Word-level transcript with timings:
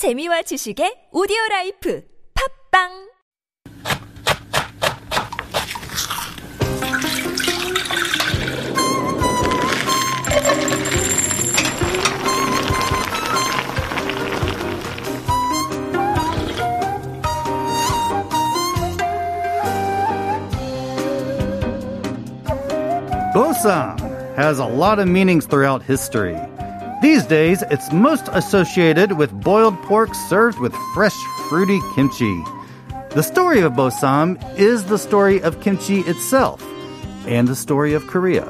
재미와 0.00 0.40
지식의 0.40 1.08
오디오 1.12 1.36
라이프 1.50 2.02
팝빵 2.72 3.10
Bosom 23.34 23.98
has 24.36 24.58
a 24.58 24.64
lot 24.64 24.98
of 24.98 25.08
meanings 25.08 25.44
throughout 25.44 25.82
history. 25.82 26.40
These 27.00 27.24
days, 27.24 27.62
it's 27.70 27.90
most 27.92 28.28
associated 28.28 29.12
with 29.12 29.32
boiled 29.32 29.80
pork 29.84 30.14
served 30.14 30.58
with 30.58 30.74
fresh, 30.92 31.16
fruity 31.48 31.80
kimchi. 31.94 32.44
The 33.14 33.22
story 33.22 33.60
of 33.60 33.72
Bosam 33.72 34.36
is 34.58 34.84
the 34.84 34.98
story 34.98 35.40
of 35.40 35.62
kimchi 35.62 36.00
itself 36.00 36.62
and 37.26 37.48
the 37.48 37.56
story 37.56 37.94
of 37.94 38.06
Korea. 38.06 38.44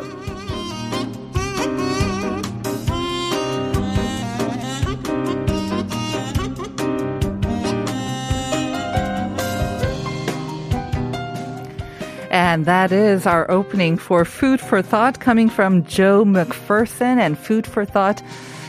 And 12.50 12.66
that 12.66 12.90
is 12.90 13.26
our 13.26 13.48
opening 13.48 13.96
for 13.96 14.24
Food 14.24 14.60
for 14.60 14.82
Thought 14.82 15.20
coming 15.20 15.48
from 15.48 15.84
Joe 15.84 16.24
McPherson. 16.24 17.20
And 17.20 17.38
Food 17.38 17.64
for 17.64 17.84
Thought, 17.84 18.20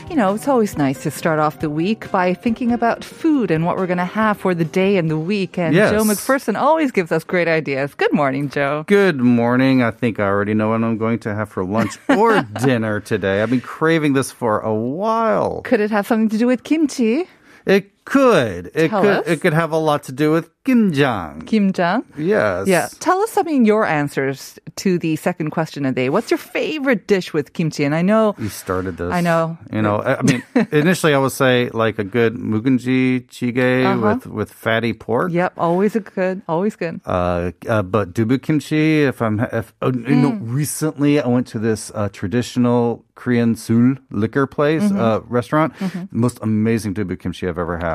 you 0.08 0.14
know, 0.14 0.36
it's 0.36 0.46
always 0.46 0.78
nice 0.78 1.02
to 1.02 1.10
start 1.10 1.40
off 1.40 1.58
the 1.58 1.68
week 1.68 2.08
by 2.12 2.32
thinking 2.32 2.70
about 2.70 3.02
food 3.02 3.50
and 3.50 3.66
what 3.66 3.76
we're 3.76 3.88
going 3.88 3.98
to 3.98 4.04
have 4.04 4.38
for 4.38 4.54
the 4.54 4.64
day 4.64 4.98
and 4.98 5.10
the 5.10 5.18
week. 5.18 5.58
And 5.58 5.74
Yes. 5.74 5.90
Joe 5.90 6.04
McPherson 6.04 6.56
always 6.56 6.92
gives 6.92 7.10
us 7.10 7.24
great 7.24 7.48
ideas. 7.48 7.92
Good 7.94 8.12
morning, 8.12 8.50
Joe. 8.50 8.84
Good 8.86 9.16
morning. 9.18 9.82
I 9.82 9.90
think 9.90 10.20
I 10.20 10.26
already 10.28 10.54
know 10.54 10.68
what 10.68 10.84
I'm 10.84 10.96
going 10.96 11.18
to 11.18 11.34
have 11.34 11.48
for 11.48 11.64
lunch 11.64 11.98
or 12.08 12.42
dinner 12.64 13.00
today. 13.00 13.42
I've 13.42 13.50
been 13.50 13.60
craving 13.60 14.12
this 14.12 14.30
for 14.30 14.60
a 14.60 14.72
while. 14.72 15.62
Could 15.62 15.80
it 15.80 15.90
have 15.90 16.06
something 16.06 16.28
to 16.28 16.38
do 16.38 16.46
with 16.46 16.62
kimchi? 16.62 17.24
It 17.66 18.01
could. 18.04 18.70
It 18.74 18.88
Tell 18.88 19.02
could. 19.02 19.16
us. 19.18 19.26
It 19.28 19.40
could 19.40 19.52
have 19.54 19.72
a 19.72 19.76
lot 19.78 20.02
to 20.04 20.12
do 20.12 20.32
with 20.32 20.50
kimjang. 20.64 21.42
Kimjang? 21.44 22.04
Yes. 22.16 22.66
Yeah. 22.68 22.88
Tell 23.00 23.20
us 23.20 23.30
some 23.30 23.46
of 23.48 23.66
your 23.66 23.84
answers 23.86 24.58
to 24.76 24.98
the 24.98 25.16
second 25.16 25.50
question 25.50 25.84
of 25.84 25.94
the 25.94 26.00
day. 26.02 26.08
What's 26.08 26.30
your 26.30 26.38
favorite 26.38 27.06
dish 27.06 27.32
with 27.32 27.52
kimchi? 27.52 27.84
And 27.84 27.94
I 27.94 28.02
know 28.02 28.34
You 28.38 28.48
started 28.48 28.96
this. 28.96 29.12
I 29.12 29.20
know. 29.20 29.58
You 29.72 29.82
know, 29.82 30.00
I 30.02 30.22
mean, 30.22 30.42
initially 30.72 31.14
I 31.14 31.18
would 31.18 31.32
say 31.32 31.68
like 31.70 31.98
a 31.98 32.04
good 32.04 32.34
mugunji 32.34 33.26
jjigae 33.28 33.84
Uh-huh. 33.86 34.14
with 34.14 34.26
with 34.26 34.50
fatty 34.52 34.92
pork. 34.92 35.32
Yep, 35.32 35.54
always 35.56 35.96
a 35.96 36.00
good, 36.00 36.42
always 36.48 36.76
good. 36.76 37.00
Uh, 37.04 37.52
uh, 37.68 37.82
but 37.82 38.14
dubu 38.14 38.40
kimchi. 38.40 39.02
If 39.04 39.20
I'm, 39.22 39.40
if 39.52 39.74
oh, 39.82 39.92
you 39.92 40.16
know, 40.16 40.32
Mm. 40.32 40.40
recently 40.54 41.20
I 41.20 41.26
went 41.28 41.46
to 41.48 41.58
this 41.58 41.90
uh, 41.94 42.08
traditional 42.10 43.04
Korean 43.14 43.54
sul 43.56 43.96
liquor 44.10 44.46
place 44.46 44.82
Mm-hmm. 44.82 44.98
uh, 45.00 45.18
restaurant. 45.28 45.72
Most 46.10 46.38
amazing 46.42 46.94
dubu 46.94 47.18
kimchi 47.18 47.46
I've 47.48 47.58
ever 47.58 47.76
had. 47.78 47.91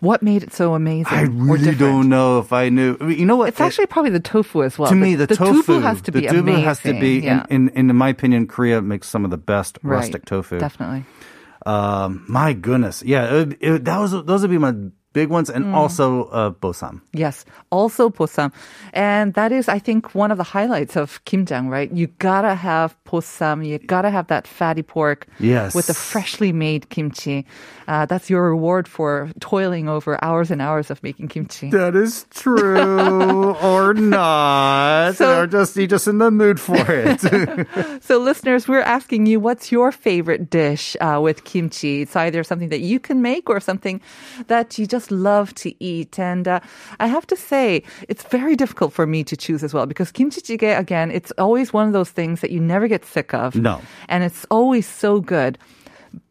What 0.00 0.22
made 0.22 0.42
it 0.44 0.52
so 0.52 0.74
amazing? 0.74 1.12
I 1.12 1.22
really 1.22 1.74
don't 1.74 2.08
know 2.08 2.38
if 2.38 2.52
I 2.52 2.68
knew. 2.68 2.96
You 3.08 3.26
know 3.26 3.36
what? 3.36 3.48
It's 3.48 3.60
actually 3.60 3.86
probably 3.86 4.12
the 4.12 4.20
tofu 4.20 4.62
as 4.62 4.78
well. 4.78 4.88
to 4.90 4.94
me, 4.94 5.16
the, 5.16 5.26
tofu 5.26 5.62
tubu 5.62 5.82
has 5.82 6.00
to 6.02 6.10
the 6.12 6.20
be 6.20 6.26
amazing. 6.28 6.62
has 6.64 6.80
to 6.82 6.92
be, 7.00 7.18
yeah. 7.18 7.46
in, 7.50 7.68
in, 7.70 7.90
in 7.90 7.96
my 7.96 8.08
opinion, 8.08 8.46
Korea 8.46 8.80
makes 8.80 9.08
some 9.08 9.24
of 9.24 9.30
the 9.32 9.38
best 9.38 9.78
Right. 9.82 9.96
rustic 9.96 10.24
tofu. 10.24 10.58
Definitely. 10.58 11.04
Um, 11.66 12.24
my 12.28 12.52
goodness, 12.52 13.02
yeah, 13.02 13.34
it, 13.42 13.58
it, 13.60 13.84
that 13.84 13.98
was 13.98 14.12
those 14.12 14.42
would 14.42 14.50
be 14.50 14.58
my 14.58 14.72
big 15.20 15.28
ones, 15.38 15.48
Mm. 15.50 15.56
and 15.56 15.64
also 15.80 16.06
uh, 16.30 16.50
bosam. 16.62 16.94
Yes. 17.12 17.44
Also 17.70 18.10
posam. 18.18 18.50
And 18.94 19.34
that 19.34 19.50
is, 19.58 19.68
I 19.68 19.78
think, 19.86 20.14
one 20.22 20.30
of 20.34 20.38
the 20.42 20.48
highlights 20.56 20.94
of 21.02 21.18
kimjang, 21.28 21.64
right? 21.76 21.90
You 22.00 22.06
gotta 22.28 22.54
have 22.54 22.90
posam. 23.08 23.56
You 23.66 23.78
gotta 23.94 24.10
have 24.16 24.26
that 24.34 24.44
fatty 24.58 24.82
pork. 24.94 25.26
Yes. 25.40 25.74
With 25.76 25.86
the 25.90 25.94
freshly 25.94 26.52
made 26.52 26.82
kimchi. 26.94 27.44
Uh, 27.88 28.04
that's 28.10 28.28
your 28.28 28.42
reward 28.52 28.84
for 28.86 29.30
toiling 29.40 29.88
over 29.88 30.12
hours 30.22 30.50
and 30.52 30.60
hours 30.60 30.90
of 30.92 31.00
making 31.02 31.28
kimchi. 31.32 31.70
That 31.72 31.96
is 31.96 32.26
true, 32.30 33.56
or 33.72 33.94
not, 33.94 35.16
So- 35.16 35.40
or 35.40 35.46
just 35.46 35.76
you 35.76 35.86
just 35.86 36.06
in 36.08 36.18
the 36.18 36.30
mood 36.30 36.60
for 36.60 36.76
it. 36.88 37.20
So, 38.08 38.18
listeners, 38.18 38.68
we're 38.68 38.84
asking 38.98 39.26
you, 39.26 39.40
what's 39.40 39.72
your 39.72 39.90
favorite 39.92 40.50
dish 40.50 40.96
uh, 41.00 41.18
with 41.20 41.44
kimchi? 41.44 42.02
It's 42.02 42.14
either 42.16 42.44
something 42.44 42.68
that 42.70 42.80
you 42.80 43.00
can 43.00 43.20
make 43.22 43.48
or 43.50 43.60
something 43.60 44.00
that 44.48 44.78
you 44.78 44.86
just 44.86 45.07
love 45.10 45.54
to 45.56 45.72
eat. 45.82 46.18
And 46.18 46.46
uh, 46.48 46.60
I 47.00 47.06
have 47.06 47.26
to 47.28 47.36
say, 47.36 47.82
it's 48.08 48.24
very 48.24 48.56
difficult 48.56 48.92
for 48.92 49.06
me 49.06 49.24
to 49.24 49.36
choose 49.36 49.62
as 49.62 49.74
well 49.74 49.86
because 49.86 50.12
kimchi 50.12 50.40
jjigae, 50.40 50.78
again, 50.78 51.10
it's 51.10 51.32
always 51.38 51.72
one 51.72 51.86
of 51.86 51.92
those 51.92 52.10
things 52.10 52.40
that 52.40 52.50
you 52.50 52.60
never 52.60 52.88
get 52.88 53.04
sick 53.04 53.34
of. 53.34 53.54
No. 53.54 53.80
And 54.08 54.24
it's 54.24 54.44
always 54.50 54.86
so 54.86 55.20
good. 55.20 55.58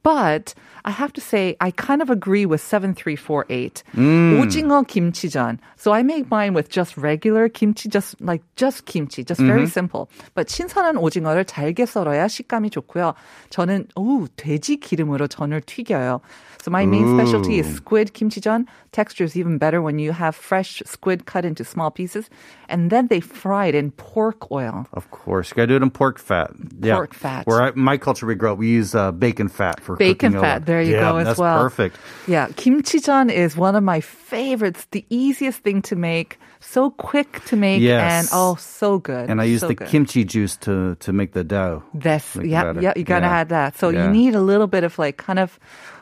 But 0.04 0.54
I 0.85 0.91
have 0.91 1.13
to 1.15 1.21
say, 1.21 1.57
I 1.61 1.71
kind 1.71 2.03
of 2.03 2.11
agree 2.11 2.45
with 2.47 2.61
7348. 2.61 3.83
오징어 3.97 4.83
김치전. 4.83 5.59
So 5.77 5.93
I 5.93 6.03
make 6.03 6.31
mine 6.31 6.55
with 6.55 6.69
just 6.69 6.97
regular 6.97 7.49
kimchi, 7.49 7.89
just 7.89 8.21
like 8.21 8.43
just 8.57 8.85
kimchi, 8.87 9.25
just 9.25 9.41
very 9.41 9.67
simple. 9.67 10.09
But 10.35 10.49
신선한 10.49 10.97
오징어를 10.97 11.45
잘게 11.45 11.87
썰어야 11.87 12.29
식감이 12.29 12.71
좋고요. 12.71 13.15
저는 13.51 13.87
오, 13.97 14.27
돼지 14.37 14.77
기름으로 14.79 15.29
전을 15.29 15.61
튀겨요. 15.63 16.21
So 16.63 16.71
my 16.71 16.87
main 16.87 17.19
specialty 17.19 17.59
is 17.59 17.67
squid 17.67 18.15
kimchijeon. 18.15 18.67
Texture 18.93 19.25
is 19.25 19.37
even 19.37 19.59
better 19.59 19.83
when 19.83 19.99
you 19.99 20.13
have 20.13 20.37
fresh 20.37 20.81
squid 20.87 21.27
cut 21.27 21.45
into 21.45 21.65
small 21.65 21.91
pieces, 21.91 22.31
and 22.69 22.89
then 22.91 23.09
they 23.09 23.19
fry 23.19 23.67
it 23.67 23.75
in 23.75 23.91
pork 23.93 24.47
oil. 24.53 24.87
of 24.93 25.11
course, 25.11 25.51
you 25.51 25.57
gotta 25.57 25.67
do 25.67 25.77
it 25.77 25.83
in 25.83 25.91
pork 25.91 26.21
fat. 26.21 26.51
Yeah. 26.81 26.95
Pork 26.95 27.15
fat. 27.15 27.47
Where 27.49 27.63
I, 27.63 27.73
my 27.75 27.97
culture 27.99 28.27
we 28.27 28.37
grow 28.37 28.53
up, 28.53 28.59
we 28.59 28.69
use 28.69 28.95
uh, 28.95 29.11
bacon 29.11 29.49
fat 29.49 29.81
for 29.81 29.97
Bacon 29.97 30.33
cooking 30.33 30.41
fat. 30.41 30.65
There 30.68 30.82
you 30.84 30.94
yeah, 31.00 31.12
go 31.12 31.18
as 31.18 31.26
that's 31.28 31.40
well. 31.40 31.58
perfect. 31.64 31.96
Yeah, 32.28 32.48
kimchijeon 32.60 33.32
is 33.32 33.56
one 33.58 33.76
of 33.76 33.84
my 33.84 34.02
favorites. 34.02 34.86
The 34.92 35.06
easiest 35.10 35.64
thing 35.64 35.82
to 35.90 35.96
make, 35.96 36.38
so 36.60 36.92
quick 36.92 37.42
to 37.46 37.56
make, 37.56 37.82
Yes. 37.82 38.04
and 38.12 38.24
oh, 38.36 38.56
so 38.60 39.00
good. 39.00 39.30
And 39.32 39.40
I 39.40 39.46
use 39.46 39.62
so 39.62 39.68
the 39.72 39.76
good. 39.80 39.88
kimchi 39.88 40.24
juice 40.28 40.58
to 40.68 40.96
to 41.00 41.14
make 41.14 41.32
the 41.32 41.44
dough. 41.44 41.82
That's 41.96 42.36
yeah, 42.36 42.74
yeah. 42.80 42.94
You 43.00 43.04
gotta 43.08 43.26
Yeah. 43.26 43.38
have 43.40 43.48
that. 43.50 43.78
So 43.80 43.90
Yeah. 43.90 44.04
you 44.06 44.12
need 44.12 44.36
a 44.36 44.42
little 44.42 44.68
bit 44.68 44.84
of 44.84 45.00
like 45.00 45.18
kind 45.18 45.40
of 45.40 45.58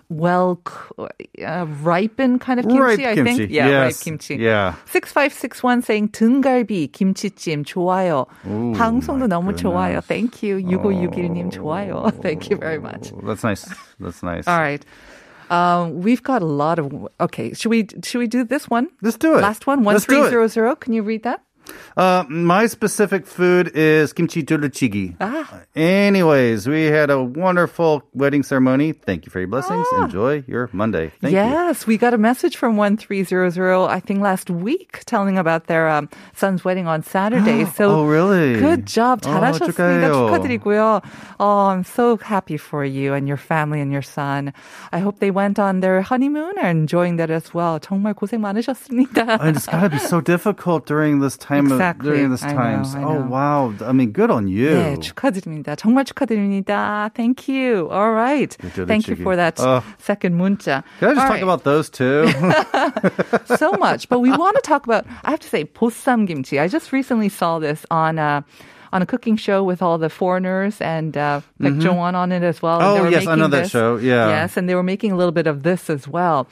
well 0.08 0.60
uh, 0.98 1.66
ripened 1.82 2.40
kind 2.40 2.58
of 2.60 2.66
kimchi. 2.66 2.80
Ripe 2.80 3.00
I 3.00 3.14
kimchi. 3.14 3.36
think. 3.36 3.50
Yeah, 3.50 3.64
ripe 3.64 3.94
Yes. 3.94 4.02
kimchi. 4.02 4.36
Yeah. 4.36 4.74
Six 4.86 5.12
five 5.12 5.32
six 5.32 5.62
one 5.62 5.82
saying 5.82 6.08
등갈비 6.10 6.90
김치찜 6.92 7.64
좋아요. 7.64 8.26
방송도 8.74 9.26
my 9.26 9.26
너무 9.28 9.52
좋아요. 9.54 10.00
goodness. 10.02 10.06
Thank 10.06 10.42
you. 10.42 10.56
6561님 10.58 11.50
좋아요. 11.52 12.10
Thank 12.22 12.50
you 12.50 12.56
very 12.56 12.78
much. 12.78 13.12
Oh, 13.12 13.20
That's 13.26 13.44
nice. 13.44 13.66
That's 13.98 14.22
nice. 14.22 14.46
All 14.48 14.58
right. 14.60 14.84
Um, 15.50 16.00
we've 16.00 16.22
got 16.22 16.42
a 16.42 16.46
lot 16.46 16.78
of. 16.78 16.92
Okay, 17.20 17.52
should 17.54 17.70
we 17.70 17.88
should 18.04 18.18
we 18.20 18.28
do 18.28 18.44
this 18.44 18.70
one? 18.70 18.86
Let's 19.02 19.18
do 19.18 19.34
it. 19.34 19.42
Last 19.42 19.66
one, 19.66 19.82
one 19.82 19.94
Let's 19.94 20.04
three 20.06 20.18
do 20.22 20.24
it. 20.26 20.30
zero 20.30 20.46
zero. 20.46 20.76
Can 20.76 20.92
you 20.92 21.02
read 21.02 21.24
that? 21.24 21.40
Uh, 21.96 22.24
my 22.28 22.66
specific 22.66 23.26
food 23.26 23.70
is 23.74 24.12
kimchi 24.12 24.42
duluchigi. 24.42 25.14
Ah. 25.20 25.60
Anyways, 25.76 26.66
we 26.66 26.84
had 26.86 27.10
a 27.10 27.22
wonderful 27.22 28.02
wedding 28.14 28.42
ceremony. 28.42 28.92
Thank 28.92 29.26
you 29.26 29.30
for 29.30 29.38
your 29.40 29.48
blessings. 29.48 29.86
Enjoy 29.98 30.42
your 30.46 30.70
Monday. 30.72 31.12
Thank 31.20 31.32
you. 31.32 31.38
yes, 31.38 31.86
we 31.86 31.98
got 31.98 32.14
a 32.14 32.18
message 32.18 32.56
from 32.56 32.76
one 32.76 32.96
three 32.96 33.22
zero 33.24 33.50
zero. 33.50 33.84
I 33.84 34.00
think 34.00 34.20
last 34.20 34.50
week, 34.50 35.02
telling 35.06 35.36
about 35.36 35.66
their 35.66 35.88
um, 35.88 36.08
son's 36.34 36.64
wedding 36.64 36.86
on 36.86 37.02
Saturday. 37.02 37.64
So, 37.66 37.90
Oh, 37.90 38.04
really? 38.06 38.58
Good 38.58 38.86
job, 38.86 39.20
어, 39.22 39.30
잘하셨습니다. 39.30 39.66
축하해요. 39.74 40.30
축하드리고요. 40.30 41.02
Oh, 41.38 41.66
I'm 41.70 41.84
so 41.84 42.16
happy 42.18 42.56
for 42.56 42.84
you 42.84 43.14
and 43.14 43.26
your 43.28 43.36
family 43.36 43.80
and 43.80 43.92
your 43.92 44.02
son. 44.02 44.52
I 44.92 45.00
hope 45.00 45.18
they 45.18 45.30
went 45.30 45.58
on 45.58 45.80
their 45.80 46.02
honeymoon 46.02 46.54
and 46.58 46.80
enjoying 46.86 47.16
that 47.16 47.30
as 47.30 47.52
well. 47.52 47.78
정말 47.80 48.14
고생 48.14 48.40
많으셨습니다. 48.40 49.38
And 49.40 49.56
it's 49.56 49.66
gotta 49.66 49.88
be 49.90 49.98
so 49.98 50.20
difficult 50.20 50.86
during 50.86 51.20
this 51.20 51.36
time 51.36 51.53
Exactly. 51.54 52.08
of 52.10 52.14
during 52.16 52.30
this 52.30 52.42
I 52.42 52.52
know, 52.52 52.58
time. 52.58 52.82
I 52.94 53.02
Oh 53.04 53.14
know. 53.20 53.26
wow! 53.28 53.74
I 53.86 53.92
mean, 53.92 54.10
good 54.12 54.30
on 54.30 54.48
you. 54.48 54.70
네, 54.70 54.96
축하드립니다. 55.00 55.76
정말 55.76 56.04
축하드립니다. 56.04 57.10
Thank 57.14 57.48
you. 57.48 57.88
All 57.90 58.12
right. 58.12 58.56
did 58.74 58.78
it, 58.78 58.86
Thank 58.86 59.08
you 59.08 59.16
Chigi. 59.16 59.22
for 59.22 59.36
that 59.36 59.58
Oh. 59.60 59.82
second 59.98 60.34
문자. 60.36 60.82
Can 61.00 61.10
I 61.10 61.14
just 61.14 61.20
All 61.20 61.28
talk 61.28 61.30
right. 61.30 61.42
about 61.42 61.64
those 61.64 61.90
two? 61.90 62.26
so 63.56 63.72
much, 63.72 64.08
but 64.08 64.20
we 64.20 64.30
want 64.32 64.56
to 64.56 64.62
talk 64.62 64.86
about. 64.86 65.04
I 65.24 65.30
have 65.30 65.40
to 65.40 65.48
say, 65.48 65.64
보쌈 65.64 66.26
kimchi. 66.26 66.58
I 66.58 66.68
just 66.68 66.92
recently 66.92 67.28
saw 67.28 67.58
this 67.58 67.84
on 67.90 68.18
a 68.18 68.44
on 68.92 69.02
a 69.02 69.06
cooking 69.06 69.36
show 69.36 69.62
with 69.62 69.82
all 69.82 69.98
the 69.98 70.08
foreigners 70.10 70.80
and 70.80 71.16
uh, 71.16 71.40
like 71.60 71.78
Joanne 71.78 72.16
on 72.16 72.32
it 72.32 72.42
as 72.42 72.60
well. 72.60 72.80
and 72.80 72.88
Oh, 72.88 72.94
they 72.94 73.00
were 73.02 73.10
yes, 73.10 73.22
I 73.22 73.36
making 73.36 73.38
know 73.38 73.48
that 73.48 73.62
this. 73.62 73.70
show. 73.70 73.96
Yeah. 73.98 74.28
Yes, 74.28 74.56
and 74.56 74.68
they 74.68 74.74
were 74.74 74.82
making 74.82 75.12
a 75.12 75.16
little 75.16 75.30
bit 75.32 75.46
of 75.46 75.62
this 75.62 75.88
as 75.88 76.08
well. 76.08 76.48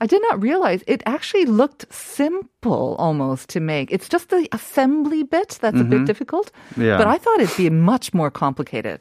I 0.00 0.06
did 0.06 0.22
not 0.22 0.42
realize 0.42 0.82
it 0.86 1.02
actually 1.06 1.44
looked 1.46 1.86
simple 1.92 2.96
almost 2.98 3.48
to 3.50 3.60
make. 3.60 3.90
It's 3.92 4.08
just 4.08 4.28
the 4.30 4.48
assembly 4.52 5.22
bit 5.22 5.58
that's 5.60 5.80
a 5.80 5.84
bit 5.84 6.04
difficult. 6.06 6.50
Mm-hmm. 6.72 6.82
Yeah. 6.82 6.98
But 6.98 7.06
I 7.06 7.18
thought 7.18 7.40
it'd 7.40 7.56
be 7.56 7.70
much 7.70 8.12
more 8.14 8.30
complicated. 8.30 9.00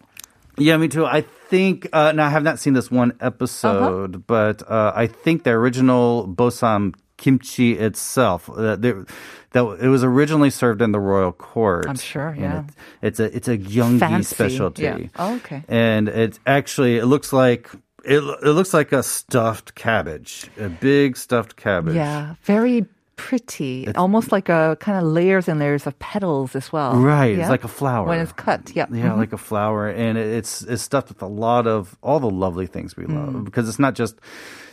Yeah, 0.58 0.78
me 0.78 0.88
too. 0.88 1.06
I 1.06 1.22
think, 1.50 1.88
uh, 1.92 2.14
now 2.14 2.28
I 2.28 2.30
have 2.30 2.44
not 2.44 2.60
seen 2.60 2.74
this 2.74 2.90
one 2.90 3.12
episode, 3.20 4.16
Uh-huh. 4.16 4.24
but 4.26 4.64
uh, 4.72 4.94
I 4.96 5.08
think 5.08 5.44
the 5.44 5.52
original 5.52 6.28
Bosam 6.28 6.94
kimchi 7.18 7.74
itself, 7.78 8.50
uh, 8.50 8.76
that 8.78 9.06
it 9.54 9.88
was 9.88 10.04
originally 10.04 10.50
served 10.50 10.82
in 10.82 10.92
the 10.92 11.00
royal 11.00 11.32
court. 11.32 11.86
I'm 11.90 11.96
sure, 11.98 12.36
yeah. 12.40 12.60
it- 12.60 12.66
it's 13.02 13.20
a 13.20 13.36
it's 13.36 13.48
a 13.48 13.58
Gyeonggi 13.58 14.24
specialty. 14.26 14.84
yeah. 14.84 14.98
Oh, 15.18 15.36
okay. 15.36 15.64
And 15.68 16.08
it 16.10 16.40
actually 16.46 16.98
it 16.98 17.06
looks 17.06 17.32
like 17.34 17.70
it, 18.06 18.20
it 18.44 18.52
looks 18.52 18.74
like 18.74 18.92
a 18.92 19.04
stuffed 19.04 19.76
cabbage, 19.76 20.48
a 20.60 20.70
big 20.70 21.18
stuffed 21.18 21.56
cabbage. 21.56 21.96
Yeah, 21.96 22.36
very 22.44 22.86
pretty. 23.18 23.88
Almost 23.96 24.32
like 24.32 24.50
a 24.50 24.78
kind 24.80 24.98
of 24.98 25.04
layers 25.06 25.48
and 25.48 25.60
layers 25.60 25.88
of 25.88 25.98
petals 26.00 26.56
as 26.56 26.72
well. 26.72 26.96
Right, 26.98 27.38
it's 27.38 27.50
like 27.50 27.64
a 27.64 27.68
flower. 27.70 28.08
When 28.08 28.20
it's 28.20 28.34
cut, 28.34 28.72
yeah. 28.76 28.86
Yeah, 28.92 29.14
like 29.14 29.32
a 29.34 29.38
flower, 29.38 29.88
and 29.90 30.18
it- 30.18 30.28
it's 30.38 30.62
it's 30.64 30.82
stuffed 30.84 31.10
with 31.10 31.22
a 31.22 31.28
lot 31.28 31.66
of 31.66 31.98
all 32.04 32.20
the 32.20 32.30
lovely 32.30 32.68
things 32.68 32.96
we 32.98 33.06
Mm. 33.06 33.34
love 33.34 33.46
because 33.46 33.70
it's 33.70 33.80
not 33.80 33.96
just 33.96 34.16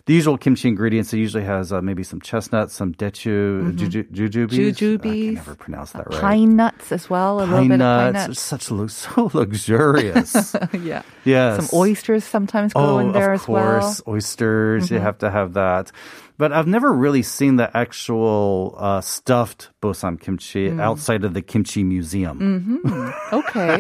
the 0.06 0.14
usual 0.14 0.36
kimchi 0.36 0.68
ingredients. 0.68 1.12
It 1.12 1.18
usually 1.18 1.44
has 1.44 1.72
uh, 1.72 1.80
maybe 1.80 2.02
some 2.02 2.20
chestnuts, 2.20 2.74
some 2.74 2.92
dechu, 2.94 3.74
juju, 3.76 4.04
jujubes. 4.04 4.52
I 4.52 4.56
Mm-hmm. 4.56 4.98
Can 4.98 5.34
never 5.34 5.54
pronounce 5.54 5.92
that 5.92 6.08
right. 6.10 6.20
Pine 6.20 6.56
nuts 6.56 6.90
as 6.92 7.08
well. 7.08 7.38
A 7.38 7.40
little 7.40 7.56
Pine 7.58 7.68
bit 7.68 7.76
nuts, 7.78 8.08
of 8.08 8.14
pine 8.14 8.28
nuts. 8.28 8.40
such 8.40 8.70
lu- 8.70 8.88
so 9.02 9.30
luxurious. 9.32 10.56
yeah. 10.82 11.02
yes, 11.24 11.68
Some 11.68 11.78
oysters 11.78 12.24
sometimes 12.24 12.72
go 12.72 12.80
Oh, 12.96 12.98
in 12.98 13.12
there 13.12 13.32
of 13.32 13.40
as 13.42 13.48
well. 13.48 13.64
Mm-hmm. 13.64 13.80
course, 13.80 14.02
oysters. 14.08 14.90
You 14.90 14.98
have 14.98 15.18
to 15.18 15.30
have 15.30 15.54
that. 15.54 15.92
But 16.38 16.52
I've 16.52 16.66
never 16.66 16.92
really 16.92 17.22
seen 17.22 17.56
the 17.56 17.74
actual 17.76 18.74
uh, 18.78 19.00
stuffed 19.00 19.70
bosam 19.80 20.18
kimchi 20.20 20.70
Mm. 20.70 20.80
outside 20.80 21.24
of 21.24 21.34
the 21.34 21.42
kimchi 21.42 21.84
museum. 21.84 22.80
Okay. 23.32 23.78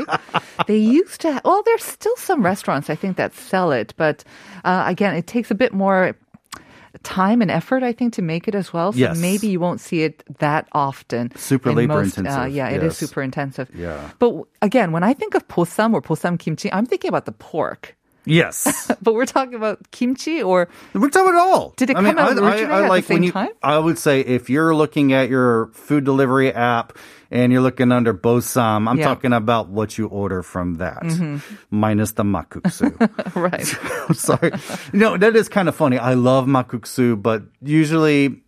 they 0.66 0.76
used 0.78 1.20
to, 1.22 1.32
Have, 1.32 1.42
well, 1.44 1.62
there's 1.64 1.82
still 1.84 2.16
some 2.16 2.42
restaurants, 2.44 2.88
I 2.90 2.94
think, 2.94 3.16
that 3.16 3.34
sell 3.34 3.72
it. 3.72 3.94
But 3.96 4.24
uh, 4.64 4.84
again, 4.86 5.14
it 5.14 5.26
takes 5.26 5.50
a 5.50 5.54
bit 5.54 5.72
more 5.72 6.14
time 7.02 7.40
and 7.42 7.50
effort, 7.50 7.82
I 7.82 7.92
think, 7.92 8.12
to 8.14 8.22
make 8.22 8.46
it 8.48 8.54
as 8.54 8.72
well. 8.72 8.92
So 8.92 8.98
Yes. 8.98 9.18
maybe 9.18 9.48
you 9.48 9.58
won't 9.60 9.80
see 9.80 10.02
it 10.02 10.22
that 10.38 10.68
often. 10.72 11.32
Super 11.36 11.70
in 11.70 11.76
labor 11.76 11.94
most- 11.94 12.18
Uh, 12.18 12.20
intensive, 12.20 12.54
yeah, 12.54 12.68
it 12.68 12.82
is 12.82 12.96
super 12.96 13.22
intensive. 13.22 13.68
Yeah. 13.74 14.10
But 14.18 14.26
w- 14.28 14.46
again, 14.60 14.92
when 14.92 15.02
I 15.02 15.14
think 15.14 15.34
of 15.34 15.48
posam 15.48 15.94
or 15.94 16.02
posam 16.02 16.38
kimchi, 16.38 16.70
I'm 16.72 16.86
thinking 16.86 17.08
about 17.08 17.24
the 17.24 17.32
pork. 17.32 17.96
Yes. 18.24 18.90
But 19.02 19.14
we're 19.14 19.26
talking 19.26 19.54
about 19.54 19.90
kimchi 19.90 20.42
or 20.42 20.68
We're 20.94 21.10
talking 21.10 21.30
about 21.34 21.48
it 21.48 21.50
all. 21.52 21.74
Did 21.76 21.90
it 21.90 21.94
come 21.94 22.06
out 22.06 22.38
originally 22.38 22.62
at 22.62 22.82
the 22.82 22.88
like 22.88 23.08
when 23.08 23.16
same 23.18 23.22
you, 23.24 23.32
time? 23.32 23.50
I 23.62 23.76
would 23.78 23.98
say 23.98 24.20
if 24.20 24.48
you're 24.48 24.74
looking 24.74 25.12
at 25.12 25.28
your 25.28 25.68
food 25.74 26.04
delivery 26.04 26.52
app 26.52 26.96
and 27.32 27.50
you're 27.50 27.62
looking 27.62 27.90
under 27.90 28.14
Bosam, 28.14 28.88
I'm 28.88 28.98
Yeah. 28.98 29.04
Mm-hmm. 29.06 29.14
talking 29.14 29.32
about 29.32 29.68
what 29.70 29.98
you 29.98 30.06
order 30.06 30.42
from 30.44 30.76
that, 30.76 31.02
minus 31.70 32.12
the 32.12 32.22
makuksu. 32.22 32.94
right. 33.34 33.66
I'm 34.08 34.14
sorry. 34.14 34.52
No, 34.92 35.16
that 35.16 35.34
is 35.34 35.48
kind 35.48 35.68
of 35.68 35.74
funny. 35.74 35.98
I 35.98 36.14
love 36.14 36.46
makuksu, 36.46 37.20
but 37.20 37.42
usually 37.60 38.42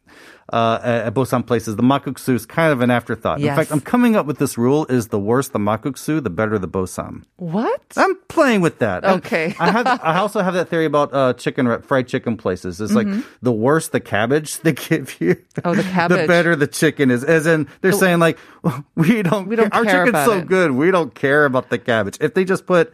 uh, 0.53 0.79
at, 0.83 1.15
Bosam 1.15 1.47
places, 1.47 1.77
the 1.77 1.83
makuksu 1.83 2.35
is 2.35 2.47
kind 2.47 2.73
of 2.73 2.81
an 2.81 2.91
afterthought. 2.91 3.41
In 3.41 3.55
fact, 3.55 3.73
I'm 3.73 3.81
coming 3.81 4.17
up 4.17 4.27
with 4.27 4.39
this 4.39 4.59
rule: 4.59 4.87
is 4.87 5.09
the 5.09 5.19
worse 5.19 5.49
the 5.49 5.59
makuksu, 5.59 6.23
the 6.23 6.31
better 6.31 6.59
the 6.59 6.69
Bosam. 6.69 7.23
What? 7.37 7.83
I'm 7.97 8.17
playing 8.29 8.61
with 8.61 8.79
that. 8.81 9.05
Okay. 9.05 9.55
I 9.59 9.71
have. 9.71 9.87
I 9.87 10.19
also 10.19 10.43
have 10.43 10.55
that 10.55 10.69
theory 10.69 10.85
about 10.85 11.15
uh, 11.15 11.33
chicken 11.35 11.81
fried 11.83 12.09
chicken 12.09 12.37
places. 12.37 12.81
It's 12.81 12.93
like 12.93 13.09
the 13.43 13.53
worse 13.53 13.89
the 13.89 14.01
cabbage 14.01 14.59
they 14.63 14.73
give 14.73 15.21
you. 15.21 15.35
Mm-hmm. 15.35 15.69
Oh, 15.69 15.75
the 15.75 15.83
cabbage, 15.95 16.19
The 16.19 16.27
better 16.27 16.57
the 16.57 16.67
chicken 16.67 17.11
is. 17.11 17.25
As 17.25 17.47
in, 17.47 17.69
they're 17.81 17.93
saying 17.93 18.19
like, 18.19 18.39
we 18.95 19.23
don't. 19.23 19.49
We 19.49 19.57
don't 19.57 19.73
Our 19.75 19.85
chicken's 19.85 20.25
so 20.25 20.39
it. 20.39 20.47
good. 20.47 20.73
We 20.73 20.91
don't 20.91 21.15
care 21.15 21.45
about 21.45 21.71
the 21.71 21.79
cabbage. 21.79 22.19
If 22.21 22.35
they 22.35 22.45
just 22.45 22.67
put 22.67 22.93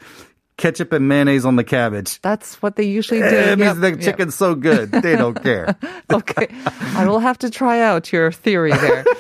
ketchup 0.61 0.93
and 0.93 1.09
mayonnaise 1.09 1.45
on 1.45 1.57
the 1.57 1.65
cabbage. 1.65 2.21
That's 2.21 2.61
what 2.63 2.77
they 2.77 2.85
usually 2.85 3.21
do. 3.21 3.27
It 3.27 3.59
means 3.59 3.75
Yep, 3.75 3.77
the 3.81 3.91
yep. 3.91 4.01
chicken's 4.01 4.35
so 4.35 4.55
good. 4.55 4.93
They 4.93 5.17
don't 5.17 5.43
care. 5.43 5.75
okay. 6.13 6.49
I 6.95 7.07
will 7.09 7.19
have 7.19 7.39
to 7.39 7.51
try 7.51 7.81
out 7.81 8.13
your 8.13 8.31
theory 8.31 8.73
there. 8.73 9.05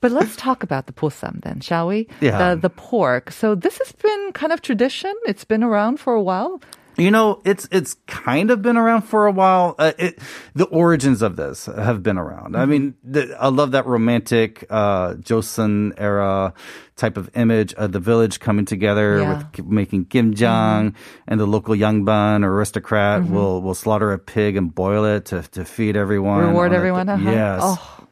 But 0.00 0.12
let's 0.12 0.36
talk 0.36 0.62
about 0.62 0.86
the 0.86 0.92
posam 0.92 1.42
then, 1.42 1.58
shall 1.58 1.88
we? 1.88 2.06
Yeah. 2.20 2.54
The, 2.54 2.60
the 2.60 2.70
pork. 2.70 3.32
So 3.32 3.56
this 3.56 3.78
has 3.78 3.90
been 3.90 4.30
kind 4.32 4.52
of 4.52 4.62
tradition. 4.62 5.12
It's 5.26 5.44
been 5.44 5.64
around 5.64 5.98
for 5.98 6.14
a 6.14 6.22
while. 6.22 6.60
You 6.98 7.12
know, 7.12 7.40
it's 7.44 7.68
it's 7.70 7.94
kind 8.08 8.50
of 8.50 8.60
been 8.60 8.76
around 8.76 9.02
for 9.02 9.26
a 9.26 9.30
while. 9.32 9.76
Uh, 9.78 9.92
it, 9.98 10.18
the 10.54 10.64
origins 10.66 11.22
of 11.22 11.36
this 11.36 11.66
have 11.66 12.02
been 12.02 12.18
around. 12.18 12.56
I 12.56 12.66
mean, 12.66 12.94
the, 13.04 13.36
I 13.40 13.48
love 13.48 13.70
that 13.70 13.86
romantic 13.86 14.66
uh, 14.68 15.14
Joseon 15.14 15.94
era 15.96 16.52
type 16.96 17.16
of 17.16 17.30
image 17.36 17.72
of 17.74 17.92
the 17.92 18.00
village 18.00 18.40
coming 18.40 18.64
together 18.64 19.18
Yeah. 19.20 19.36
with 19.38 19.52
ki- 19.52 19.62
making 19.62 20.06
kimjang, 20.06 20.94
and 21.28 21.38
the 21.40 21.46
local 21.46 21.74
yangban 21.76 22.44
or 22.44 22.52
aristocrat 22.56 23.24
will 23.24 23.62
will 23.62 23.74
slaughter 23.74 24.12
a 24.12 24.18
pig 24.18 24.56
and 24.56 24.74
boil 24.74 25.04
it 25.04 25.26
to 25.26 25.42
to 25.52 25.64
feed 25.64 25.96
everyone. 25.96 26.40
Reward 26.48 26.72
everyone. 26.72 27.08
Uh-huh. 27.08 27.30
Yes. 27.30 27.60
Oh, 27.62 28.04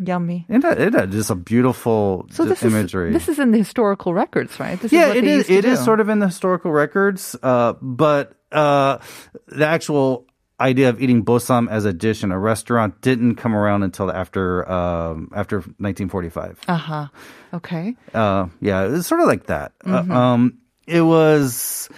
yummy. 0.00 0.46
And 0.48 0.64
it, 0.64 0.80
it 0.80 0.94
had 0.94 1.12
just 1.12 1.30
a 1.30 1.34
beautiful 1.34 2.26
So 2.30 2.44
this 2.44 2.62
imagery. 2.62 3.08
is 3.08 3.14
this 3.14 3.28
is 3.28 3.38
in 3.38 3.50
the 3.50 3.58
historical 3.58 4.14
records, 4.14 4.58
right? 4.60 4.80
This 4.80 4.92
yeah, 4.92 5.08
is 5.08 5.16
it 5.16 5.24
is. 5.24 5.50
It 5.50 5.64
is 5.64 5.84
sort 5.84 6.00
of 6.00 6.08
in 6.08 6.18
the 6.18 6.26
historical 6.26 6.70
records, 6.72 7.36
uh, 7.42 7.74
but 7.82 8.34
uh, 8.52 8.98
the 9.46 9.66
actual 9.66 10.26
idea 10.60 10.88
of 10.88 11.00
eating 11.00 11.24
bosam 11.24 11.70
as 11.70 11.84
a 11.84 11.92
dish 11.92 12.24
in 12.24 12.32
a 12.32 12.38
restaurant 12.38 13.00
didn't 13.00 13.36
come 13.36 13.54
around 13.54 13.82
until 13.82 14.10
after 14.10 14.68
um, 14.70 15.30
after 15.34 15.58
1945. 15.58 16.60
Uh 16.66 16.76
huh. 16.76 17.06
Okay. 17.54 17.94
Uh, 18.14 18.48
yeah, 18.60 18.84
it 18.84 18.90
was 18.90 19.06
sort 19.06 19.20
of 19.20 19.26
like 19.26 19.46
that. 19.46 19.72
Mm-hmm. 19.80 20.10
Uh, 20.10 20.18
um, 20.18 20.58
it 20.86 21.02
was. 21.02 21.88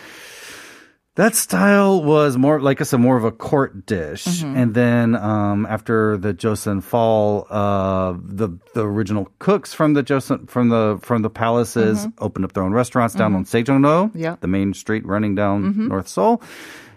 That 1.21 1.35
style 1.37 2.03
was 2.03 2.37
more, 2.39 2.57
like 2.69 2.81
I 2.81 2.85
said, 2.85 3.01
more 3.01 3.17
of 3.21 3.25
a 3.25 3.31
court 3.51 3.85
dish, 3.85 4.25
Mm-hmm. 4.25 4.57
and 4.61 4.69
then 4.75 5.07
um, 5.33 5.67
after 5.77 6.17
the 6.17 6.33
Joseon 6.33 6.81
fall, 6.83 7.47
uh, 7.51 8.15
the 8.39 8.49
the 8.75 8.85
original 8.87 9.25
cooks 9.39 9.75
from 9.75 9.93
the 9.95 10.03
Joseon 10.03 10.49
from 10.49 10.71
the 10.75 10.99
from 11.03 11.21
the 11.23 11.29
palaces 11.31 12.09
opened 12.27 12.45
up 12.47 12.53
their 12.55 12.63
own 12.65 12.73
restaurants 12.73 13.15
down 13.15 13.35
on 13.35 13.45
Sejongno, 13.45 14.09
Mm-hmm. 14.09 14.19
Yeah. 14.19 14.33
Mm-hmm. 14.33 14.41
the 14.41 14.49
main 14.49 14.73
street 14.75 15.05
running 15.05 15.35
down 15.35 15.89
North 15.93 16.09
Seoul, 16.09 16.41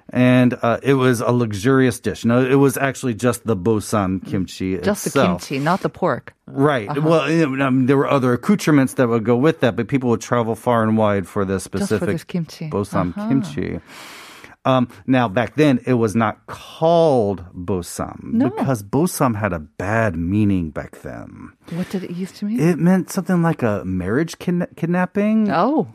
and 0.10 0.58
uh, 0.62 0.80
it 0.84 0.94
was 0.96 1.22
a 1.22 1.32
luxurious 1.32 2.00
dish. 2.00 2.26
No, 2.26 2.44
it 2.46 2.56
was 2.56 2.78
actually 2.78 3.14
just 3.16 3.46
the 3.46 3.56
bosam 3.56 4.26
kimchi 4.26 4.78
Just 4.80 5.06
the 5.14 5.24
kimchi, 5.24 5.60
not 5.60 5.82
the 5.82 5.90
pork. 5.90 6.34
Right. 6.46 6.90
Uh-huh. 6.90 7.02
Well, 7.02 7.32
you 7.32 7.50
know, 7.56 7.66
I 7.66 7.70
mean, 7.70 7.86
there 7.86 7.98
were 7.98 8.10
other 8.10 8.34
accoutrements 8.34 8.94
that 8.96 9.08
would 9.08 9.24
go 9.24 9.36
with 9.38 9.62
that, 9.62 9.76
but 9.76 9.88
people 9.88 10.10
would 10.10 10.22
travel 10.22 10.56
far 10.56 10.84
and 10.84 10.98
wide 10.98 11.28
for 11.28 11.46
this 11.46 11.68
for 11.68 11.78
specific 11.78 12.10
this 12.10 12.24
kimchi. 12.24 12.70
Bosam 12.70 13.10
Uh-huh. 13.18 13.28
kimchi. 13.30 13.80
Um, 14.66 14.88
now, 15.08 15.28
back 15.28 15.56
then, 15.56 15.82
it 15.86 15.96
was 15.96 16.16
not 16.16 16.46
called 16.48 17.44
Bosam 17.54 18.32
No. 18.34 18.50
because 18.50 18.82
Bosam 18.82 19.36
had 19.36 19.52
a 19.52 19.60
bad 19.60 20.16
meaning 20.16 20.70
back 20.70 21.02
then. 21.02 21.52
What 21.72 21.90
did 21.90 22.06
it 22.06 22.12
used 22.12 22.38
to 22.38 22.46
mean? 22.46 22.62
It 22.62 22.80
meant 22.80 23.10
something 23.10 23.42
like 23.42 23.62
a 23.62 23.84
marriage 23.84 24.38
kidna- 24.40 24.74
kidnapping. 24.78 25.52
oh, 25.52 25.88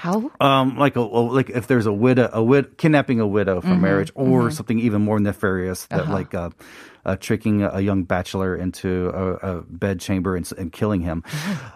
how? 0.00 0.30
Um, 0.40 0.78
like 0.78 0.96
a 0.96 1.00
like 1.02 1.50
if 1.50 1.66
there's 1.66 1.84
a 1.86 1.92
widow, 1.92 2.30
a 2.32 2.42
wid- 2.42 2.78
kidnapping 2.78 3.20
a 3.20 3.26
widow 3.26 3.60
for 3.60 3.68
Mm-hmm, 3.68 3.80
marriage, 3.82 4.12
or 4.14 4.50
something 4.50 4.78
even 4.78 5.02
more 5.02 5.20
nefarious 5.20 5.84
that 5.86 6.08
like 6.08 6.32
uh, 6.34 6.48
uh, 7.04 7.16
tricking 7.16 7.62
a, 7.62 7.80
young 7.80 8.04
bachelor 8.04 8.56
into 8.56 9.08
a, 9.10 9.32
a 9.58 9.62
bed 9.62 10.00
chamber 10.00 10.36
and, 10.36 10.50
and 10.56 10.72
killing 10.72 11.00
him. 11.02 11.22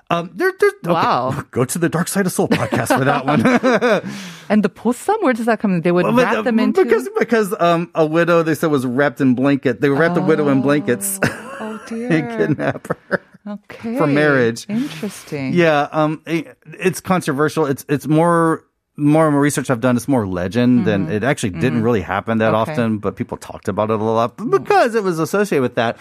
Um, 0.08 0.30
there, 0.34 0.52
there's 0.58 0.72
okay, 0.84 0.92
Wow. 0.92 1.44
Go 1.50 1.64
to 1.66 1.78
the 1.78 1.88
Dark 1.90 2.08
Side 2.08 2.24
of 2.26 2.32
Seoul 2.32 2.48
podcast 2.48 2.96
for 2.98 3.04
that 3.04 3.24
one. 3.26 3.42
And 4.50 4.62
the 4.62 4.68
posam, 4.68 5.22
where 5.22 5.32
does 5.32 5.46
that 5.46 5.60
come? 5.60 5.80
They 5.80 5.90
would 5.92 6.04
But, 6.04 6.14
wrap 6.14 6.36
uh, 6.36 6.42
them 6.42 6.58
into. 6.58 6.84
because 6.84 7.08
because 7.18 7.54
um, 7.60 7.90
a 7.94 8.04
widow 8.06 8.42
they 8.42 8.54
said 8.54 8.70
was 8.70 8.84
wrapped 8.86 9.20
in 9.20 9.34
blanket. 9.34 9.80
They 9.80 9.88
wrapped 9.88 10.14
the 10.16 10.22
widow 10.22 10.48
in 10.48 10.60
blankets 10.62 11.18
oh 11.22 11.80
and 11.90 12.10
dear. 12.10 12.36
kidnap 12.36 12.86
her. 12.88 13.20
Okay. 13.46 13.96
for 13.98 14.06
marriage. 14.06 14.66
Interesting. 14.68 15.52
Yeah, 15.52 15.88
um, 15.92 16.22
it- 16.26 16.56
it's 16.78 17.00
controversial. 17.00 17.66
It's 17.66 17.84
it's 17.88 18.06
more 18.06 18.64
more 18.96 19.24
and 19.26 19.32
more 19.34 19.42
research 19.42 19.70
I've 19.70 19.80
done. 19.80 19.96
It's 19.96 20.06
more 20.08 20.26
legend 20.26 20.86
than 20.86 21.10
it 21.10 21.24
actually 21.24 21.50
didn't 21.50 21.82
really 21.82 22.00
happen 22.00 22.38
that 22.38 22.52
Mm-hmm. 22.52 22.70
Okay. 22.70 22.72
often. 22.72 22.98
But 22.98 23.16
people 23.16 23.36
talked 23.36 23.68
about 23.68 23.90
it 23.90 23.98
a 24.00 24.02
lot 24.02 24.36
because 24.50 24.94
it 24.94 25.02
was 25.02 25.18
associated 25.18 25.62
with 25.62 25.74
that. 25.74 25.98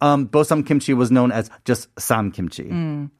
Um, 0.00 0.26
Bosam 0.26 0.66
kimchi 0.66 0.92
was 0.94 1.12
known 1.12 1.30
as 1.30 1.48
just 1.64 1.88
sam 2.00 2.32
kimchi. 2.32 2.64
Mm. 2.64 3.10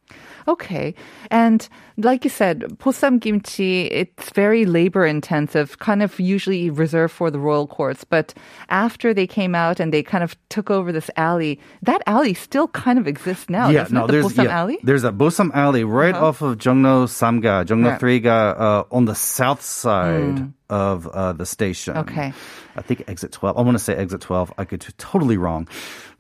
Okay. 0.49 0.95
And 1.31 1.69
like 1.97 2.25
you 2.25 2.31
said, 2.31 2.61
posam 2.79 3.21
kimchi, 3.21 3.87
it's 3.87 4.31
very 4.31 4.65
labor 4.65 5.07
intensive, 5.07 5.79
kind 5.79 6.03
of 6.03 6.19
usually 6.19 6.71
reserved 6.71 7.15
for 7.15 7.31
the 7.31 7.39
royal 7.39 7.67
courts. 7.67 8.05
But 8.05 8.35
after 8.69 9.15
they 9.15 9.27
came 9.27 9.55
out 9.55 9.81
and 9.81 9.93
they 9.93 10.03
kind 10.03 10.25
of 10.25 10.37
took 10.49 10.71
over 10.71 10.93
this 10.93 11.11
alley, 11.17 11.61
that 11.83 12.03
alley 12.07 12.35
still 12.35 12.69
kind 12.69 12.99
of 12.99 13.07
exists 13.07 13.49
now. 13.49 13.69
yeah, 13.69 13.87
no, 13.91 14.05
it? 14.05 14.07
The 14.07 14.13
there's 14.13 14.27
posam 14.27 14.45
yeah, 14.45 14.59
alley? 14.59 14.79
there's 14.83 15.05
a 15.05 15.13
Bosam 15.13 15.53
alley 15.55 15.85
right 15.85 16.15
off 16.15 16.43
of 16.43 16.59
Jongno 16.59 17.07
Samga, 17.07 17.65
Jongno 17.65 17.83
Uh-huh. 17.83 18.07
Right. 18.07 18.23
3ga, 18.23 18.61
uh, 18.61 18.85
on 18.91 19.05
the 19.05 19.15
south 19.15 19.63
side 19.63 20.53
of 20.73 21.07
uh, 21.07 21.33
the 21.35 21.45
station. 21.45 21.97
Okay. 21.99 22.33
I 22.75 22.81
think 22.81 23.05
exit 23.07 23.33
12. 23.33 23.59
I 23.59 23.61
want 23.61 23.76
to 23.76 23.85
say 23.85 23.95
exit 23.95 24.23
12. 24.23 24.55
I 24.57 24.64
could 24.64 24.81
be 24.81 24.93
totally 24.97 25.37
wrong. 25.37 25.69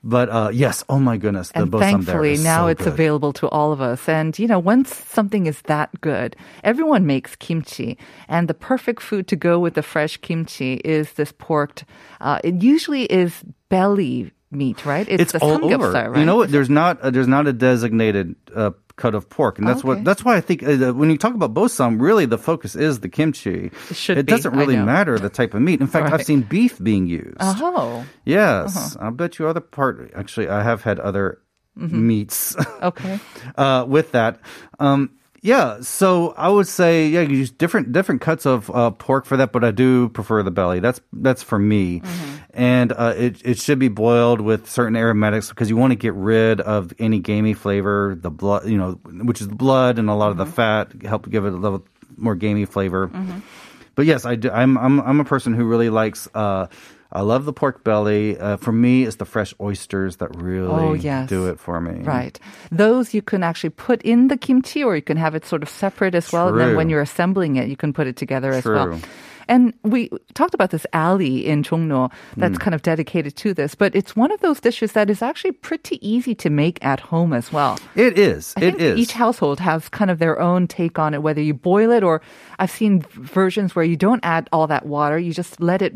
But 0.04 0.28
uh, 0.28 0.50
yes, 0.52 0.84
oh 0.90 0.98
my 0.98 1.16
goodness, 1.16 1.48
the 1.50 1.62
and 1.62 1.72
thankfully 1.72 2.36
now 2.36 2.64
so 2.64 2.66
it's 2.66 2.84
good. 2.84 2.92
available 2.92 3.32
to 3.34 3.48
all 3.48 3.72
of 3.72 3.80
us 3.80 4.08
and 4.08 4.36
you 4.38 4.48
know 4.48 4.58
once 4.58 4.94
something 4.94 5.46
is 5.46 5.62
that 5.62 5.88
good 6.00 6.34
everyone 6.64 7.06
makes 7.06 7.36
kimchi 7.36 7.96
and 8.26 8.48
the 8.48 8.54
perfect 8.54 9.00
food 9.00 9.28
to 9.28 9.36
go 9.36 9.60
with 9.60 9.74
the 9.74 9.82
fresh 9.82 10.16
kimchi 10.16 10.74
is 10.84 11.12
this 11.12 11.32
pork 11.38 11.84
uh, 12.20 12.40
it 12.42 12.60
usually 12.62 13.04
is 13.04 13.44
belly 13.68 14.32
meat 14.52 14.84
right 14.84 15.06
It's 15.08 15.32
the 15.32 15.38
all 15.40 15.64
over. 15.64 15.90
right 15.92 16.18
You 16.18 16.24
know 16.24 16.36
what? 16.36 16.50
There's 16.50 16.70
not 16.70 17.00
uh, 17.00 17.10
there's 17.10 17.28
not 17.28 17.46
a 17.46 17.52
designated 17.52 18.36
uh, 18.54 18.70
cut 18.96 19.14
of 19.14 19.28
pork, 19.28 19.58
and 19.58 19.66
that's 19.66 19.80
Okay. 19.80 19.88
what 19.88 20.04
that's 20.04 20.22
why 20.24 20.36
I 20.36 20.40
think 20.40 20.62
uh, 20.62 20.92
when 20.92 21.08
you 21.10 21.16
talk 21.18 21.34
about 21.34 21.54
bosam, 21.54 22.00
really 22.00 22.26
the 22.26 22.36
focus 22.38 22.76
is 22.76 23.00
the 23.00 23.08
kimchi. 23.08 23.70
It 23.90 23.96
should 23.96 24.16
be, 24.18 24.22
doesn't 24.30 24.54
really 24.54 24.76
matter 24.76 25.18
the 25.18 25.30
type 25.30 25.54
of 25.54 25.62
meat. 25.62 25.80
In 25.80 25.86
fact, 25.86 26.12
I've 26.12 26.22
seen 26.24 26.42
beef 26.42 26.78
being 26.82 27.06
used. 27.06 27.36
oh 27.40 28.04
Yes, 28.24 28.76
Uh-huh. 28.76 29.06
I'll 29.06 29.10
bet 29.10 29.38
you 29.38 29.48
other 29.48 29.60
part. 29.64 30.12
Actually, 30.14 30.48
I 30.48 30.62
have 30.62 30.82
had 30.82 31.00
other 31.00 31.38
Mm-hmm. 31.72 32.06
meats 32.06 32.54
okay 32.82 33.18
uh, 33.56 33.86
with 33.88 34.12
that. 34.12 34.40
Um, 34.78 35.16
yeah, 35.42 35.80
so 35.80 36.34
I 36.36 36.48
would 36.48 36.68
say 36.68 37.08
yeah, 37.08 37.22
you 37.22 37.36
use 37.36 37.50
different 37.50 37.90
different 37.92 38.20
cuts 38.20 38.46
of 38.46 38.70
uh, 38.70 38.92
pork 38.92 39.26
for 39.26 39.36
that, 39.36 39.50
but 39.50 39.64
I 39.64 39.72
do 39.72 40.08
prefer 40.08 40.44
the 40.44 40.52
belly. 40.52 40.78
That's 40.78 41.00
that's 41.12 41.42
for 41.42 41.58
me, 41.58 42.00
and 42.54 42.92
uh, 42.92 43.14
it 43.16 43.42
it 43.44 43.58
should 43.58 43.80
be 43.80 43.88
boiled 43.88 44.40
with 44.40 44.70
certain 44.70 44.94
aromatics 44.94 45.48
because 45.48 45.68
you 45.68 45.76
want 45.76 45.90
to 45.90 45.96
get 45.96 46.14
rid 46.14 46.60
of 46.60 46.92
any 47.00 47.18
gamey 47.18 47.54
flavor, 47.54 48.16
the 48.20 48.30
blood, 48.30 48.68
you 48.68 48.78
know, 48.78 48.92
which 49.02 49.40
is 49.40 49.48
blood 49.48 49.98
and 49.98 50.08
a 50.08 50.14
lot 50.14 50.30
of 50.30 50.36
the 50.36 50.46
fat, 50.46 50.92
help 51.02 51.28
give 51.28 51.44
it 51.44 51.52
a 51.52 51.56
little 51.56 51.84
more 52.16 52.36
gamey 52.36 52.64
flavor. 52.64 53.10
But 53.96 54.06
yes, 54.06 54.24
I 54.24 54.36
do. 54.36 54.48
I'm 54.48 54.78
I'm 54.78 55.00
I'm 55.00 55.20
a 55.20 55.24
person 55.24 55.54
who 55.54 55.64
really 55.64 55.90
likes. 55.90 56.28
Uh, 56.32 56.68
I 57.12 57.20
love 57.20 57.44
the 57.44 57.52
pork 57.52 57.84
belly. 57.84 58.38
Uh, 58.38 58.56
for 58.56 58.72
me, 58.72 59.04
it's 59.04 59.16
the 59.16 59.24
fresh 59.26 59.52
oysters 59.60 60.16
that 60.16 60.34
really 60.34 60.68
Oh, 60.68 60.94
yes. 60.94 61.28
do 61.28 61.46
it 61.48 61.60
for 61.60 61.80
me. 61.80 62.02
Right. 62.02 62.38
Those 62.70 63.12
you 63.12 63.20
can 63.22 63.42
actually 63.42 63.70
put 63.70 64.00
in 64.02 64.28
the 64.28 64.36
kimchi 64.38 64.82
or 64.82 64.96
you 64.96 65.02
can 65.02 65.18
have 65.18 65.34
it 65.34 65.44
sort 65.44 65.62
of 65.62 65.68
separate 65.68 66.14
as 66.14 66.32
well. 66.32 66.48
And 66.48 66.58
then 66.58 66.74
when 66.76 66.88
you're 66.88 67.02
assembling 67.02 67.56
it, 67.56 67.68
you 67.68 67.76
can 67.76 67.92
put 67.92 68.06
it 68.06 68.16
together 68.16 68.50
as 68.52 68.64
well. 68.64 68.98
And 69.48 69.74
we 69.82 70.08
talked 70.34 70.54
about 70.54 70.70
this 70.70 70.86
alley 70.92 71.44
in 71.44 71.64
Jongno 71.64 72.10
that's 72.36 72.54
Hmm. 72.56 72.62
kind 72.62 72.74
of 72.76 72.82
dedicated 72.82 73.34
to 73.42 73.52
this, 73.52 73.74
but 73.74 73.94
it's 73.94 74.14
one 74.16 74.30
of 74.30 74.40
those 74.40 74.60
dishes 74.60 74.92
that 74.92 75.10
is 75.10 75.20
actually 75.20 75.50
pretty 75.52 75.98
easy 76.00 76.34
to 76.36 76.48
make 76.48 76.78
at 76.82 77.00
home 77.00 77.32
as 77.34 77.52
well. 77.52 77.76
It 77.96 78.16
is. 78.18 78.54
I 78.56 78.66
it 78.66 78.80
is. 78.80 78.98
each 78.98 79.12
household 79.12 79.58
has 79.60 79.88
kind 79.90 80.10
of 80.12 80.20
their 80.20 80.40
own 80.40 80.68
take 80.68 80.96
on 80.98 81.12
it, 81.12 81.22
whether 81.22 81.42
you 81.42 81.54
boil 81.54 81.90
it 81.90 82.04
or 82.04 82.22
I've 82.60 82.70
seen 82.70 83.00
versions 83.18 83.74
where 83.74 83.84
you 83.84 83.96
don't 83.96 84.24
add 84.24 84.48
all 84.52 84.68
that 84.68 84.86
water. 84.86 85.18
You 85.18 85.34
just 85.34 85.60
let 85.60 85.82
it 85.82 85.94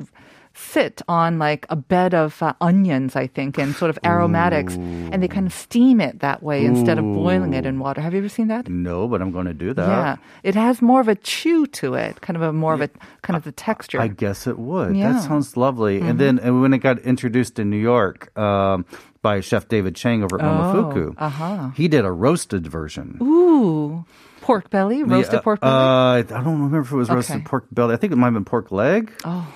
sit 0.59 1.03
on 1.07 1.39
like 1.39 1.67
a 1.69 1.77
bed 1.77 2.15
of 2.15 2.43
uh, 2.43 2.55
onions, 2.61 3.15
I 3.15 3.27
think, 3.27 3.59
and 3.59 3.75
sort 3.77 3.91
of 3.91 3.99
aromatics, 4.05 4.75
and 4.75 5.23
they 5.23 5.29
kind 5.29 5.47
of 5.47 5.53
steam 5.53 6.01
it 6.01 6.21
that 6.21 6.43
way 6.43 6.65
instead 6.65 6.99
of 6.99 7.05
boiling 7.05 7.53
it 7.55 7.67
in 7.67 7.79
water. 7.79 8.01
Have 8.01 8.15
you 8.15 8.21
ever 8.21 8.29
seen 8.29 8.49
that? 8.49 8.69
no, 8.69 9.07
but 9.07 9.21
I'm 9.21 9.31
going 9.33 9.47
to 9.47 9.55
do 9.55 9.75
that. 9.75 9.87
Yeah, 9.89 10.17
it 10.43 10.55
has 10.55 10.81
more 10.81 11.01
of 11.01 11.09
a 11.09 11.15
chew 11.15 11.67
to 11.79 11.95
it, 11.95 12.21
kind 12.23 12.37
of 12.37 12.43
a 12.43 12.53
more 12.53 12.73
of 12.75 12.81
a 12.81 12.89
kind 13.23 13.37
of 13.37 13.45
the 13.45 13.53
texture. 13.53 14.01
I 14.01 14.09
guess 14.09 14.47
it 14.47 14.59
would. 14.59 14.97
Yeah. 14.97 15.07
Mm-hmm. 15.09 15.17
That 15.19 15.23
sounds 15.29 15.57
lovely. 15.57 16.01
And 16.01 16.19
then 16.19 16.39
and 16.39 16.63
when 16.63 16.73
it 16.73 16.79
got 16.79 16.99
introduced 17.01 17.59
in 17.59 17.69
New 17.71 17.77
York 17.77 18.37
um, 18.39 18.87
by 19.23 19.41
Chef 19.41 19.69
David 19.69 19.95
Chang 19.95 20.23
over 20.25 20.41
at 20.41 20.45
Momofuku, 20.45 21.15
Oh, 21.19 21.25
uh-huh. 21.27 21.71
he 21.77 21.89
did 21.89 22.05
a 22.05 22.13
roasted 22.13 22.67
version. 22.67 23.19
Ooh, 23.23 24.05
pork 24.41 24.71
belly, 24.71 25.03
roasted 25.03 25.35
Yeah, 25.35 25.41
pork 25.41 25.61
belly. 25.61 25.73
Uh, 25.75 26.39
I 26.39 26.43
don't 26.45 26.63
remember 26.63 26.81
if 26.81 26.93
it 26.93 26.97
was 26.97 27.11
roasted 27.11 27.37
Okay. 27.37 27.45
pork 27.45 27.67
belly. 27.73 27.95
I 27.95 27.97
think 27.99 28.13
it 28.13 28.17
might 28.17 28.27
have 28.29 28.35
been 28.35 28.45
pork 28.45 28.71
leg. 28.73 29.13
oh. 29.25 29.47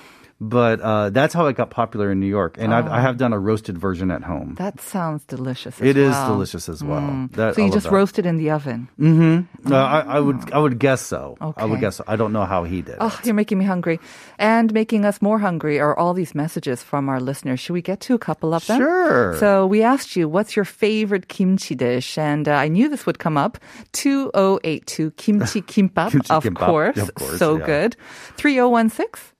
But 0.43 0.81
uh, 0.81 1.11
that's 1.11 1.35
how 1.35 1.45
it 1.45 1.55
got 1.55 1.69
popular 1.69 2.11
in 2.11 2.19
New 2.19 2.25
York. 2.25 2.57
And 2.57 2.73
I've, 2.73 2.87
I 2.87 2.99
have 2.99 3.17
done 3.17 3.31
a 3.31 3.37
roasted 3.37 3.77
version 3.77 4.09
at 4.09 4.23
home. 4.23 4.55
That 4.57 4.81
sounds 4.81 5.23
delicious. 5.25 5.79
As 5.79 5.87
It 5.87 5.97
is 5.97 6.09
well. 6.09 6.29
delicious 6.29 6.67
as 6.67 6.83
well. 6.83 6.99
Mm. 6.99 7.31
That- 7.33 7.53
so 7.53 7.63
you 7.63 7.71
just 7.71 7.85
roast 7.89 8.17
it 8.17 8.25
in 8.25 8.37
the 8.37 8.49
oven. 8.49 8.89
Uh, 8.99 9.75
I, 9.75 9.99
I 9.99 10.19
would 10.19 10.51
I 10.51 10.57
would 10.57 10.79
guess 10.79 10.99
so. 11.01 11.37
Okay. 11.39 11.61
I 11.61 11.65
would 11.65 11.79
guess 11.79 11.97
so. 11.97 12.03
I 12.07 12.15
don't 12.15 12.33
know 12.33 12.45
how 12.45 12.63
he 12.63 12.81
did. 12.81 12.97
Oh, 12.99 13.15
it. 13.19 13.25
you're 13.27 13.35
making 13.35 13.59
me 13.59 13.65
hungry. 13.65 13.99
And 14.39 14.73
making 14.73 15.05
us 15.05 15.21
more 15.21 15.37
hungry 15.37 15.79
are 15.79 15.95
all 15.95 16.15
these 16.15 16.33
messages 16.33 16.81
from 16.81 17.07
our 17.07 17.19
listeners. 17.19 17.59
Should 17.59 17.73
we 17.73 17.83
get 17.83 17.99
to 18.01 18.15
a 18.15 18.19
couple 18.19 18.55
of 18.55 18.65
them? 18.65 18.79
Sure. 18.81 19.37
So 19.37 19.67
we 19.67 19.83
asked 19.83 20.15
you, 20.15 20.27
what's 20.27 20.55
your 20.55 20.65
favorite 20.65 21.27
kimchi 21.27 21.75
dish? 21.75 22.17
And 22.17 22.47
uh, 22.47 22.53
I 22.53 22.67
knew 22.67 22.89
this 22.89 23.05
would 23.05 23.19
come 23.19 23.37
up. 23.37 23.59
2082 23.93 25.11
kimchi 25.11 25.61
kimbap, 25.61 26.09
Kimchi 26.17 26.33
of, 26.33 26.43
kimbap, 26.43 26.65
course. 26.65 26.97
of 26.97 27.13
course, 27.13 27.37
So 27.37 27.57
yeah. 27.57 27.65
good. 27.67 27.95
3016. 28.37 29.21
Joe? 29.21 29.30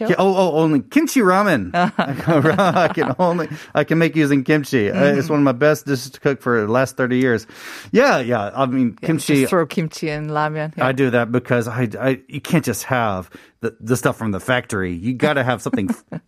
Yeah, 0.00 0.16
oh, 0.18 0.34
oh, 0.36 0.52
only 0.58 0.80
kimchi 0.80 1.20
ramen. 1.20 1.70
I 1.74 2.88
can- 2.88 3.14
only 3.18 3.48
I 3.74 3.84
can 3.84 3.98
make 3.98 4.14
using 4.16 4.44
kimchi. 4.44 4.90
Uh, 4.90 5.04
it's 5.14 5.28
one 5.28 5.38
of 5.40 5.44
my 5.44 5.52
best 5.52 5.86
dishes 5.86 6.10
to 6.10 6.20
cook 6.20 6.40
for 6.42 6.60
the 6.60 6.70
last 6.72 6.96
thirty 6.96 7.18
years. 7.18 7.46
Yeah, 7.92 8.18
yeah. 8.18 8.50
I 8.54 8.66
mean, 8.66 8.96
kimchi. 8.96 9.40
Just 9.40 9.50
throw 9.50 9.66
kimchi 9.66 10.08
in 10.10 10.28
ramen. 10.28 10.76
Yeah. 10.76 10.86
I 10.86 10.92
do 10.92 11.10
that 11.10 11.32
because 11.32 11.68
I, 11.68 11.88
I 11.98 12.20
you 12.28 12.40
can't 12.40 12.64
just 12.64 12.84
have 12.84 13.30
the, 13.60 13.76
the 13.80 13.96
stuff 13.96 14.16
from 14.16 14.32
the 14.32 14.40
factory. 14.40 14.92
You 14.92 15.14
got 15.14 15.34
to 15.34 15.44
have 15.44 15.62
something 15.62 15.88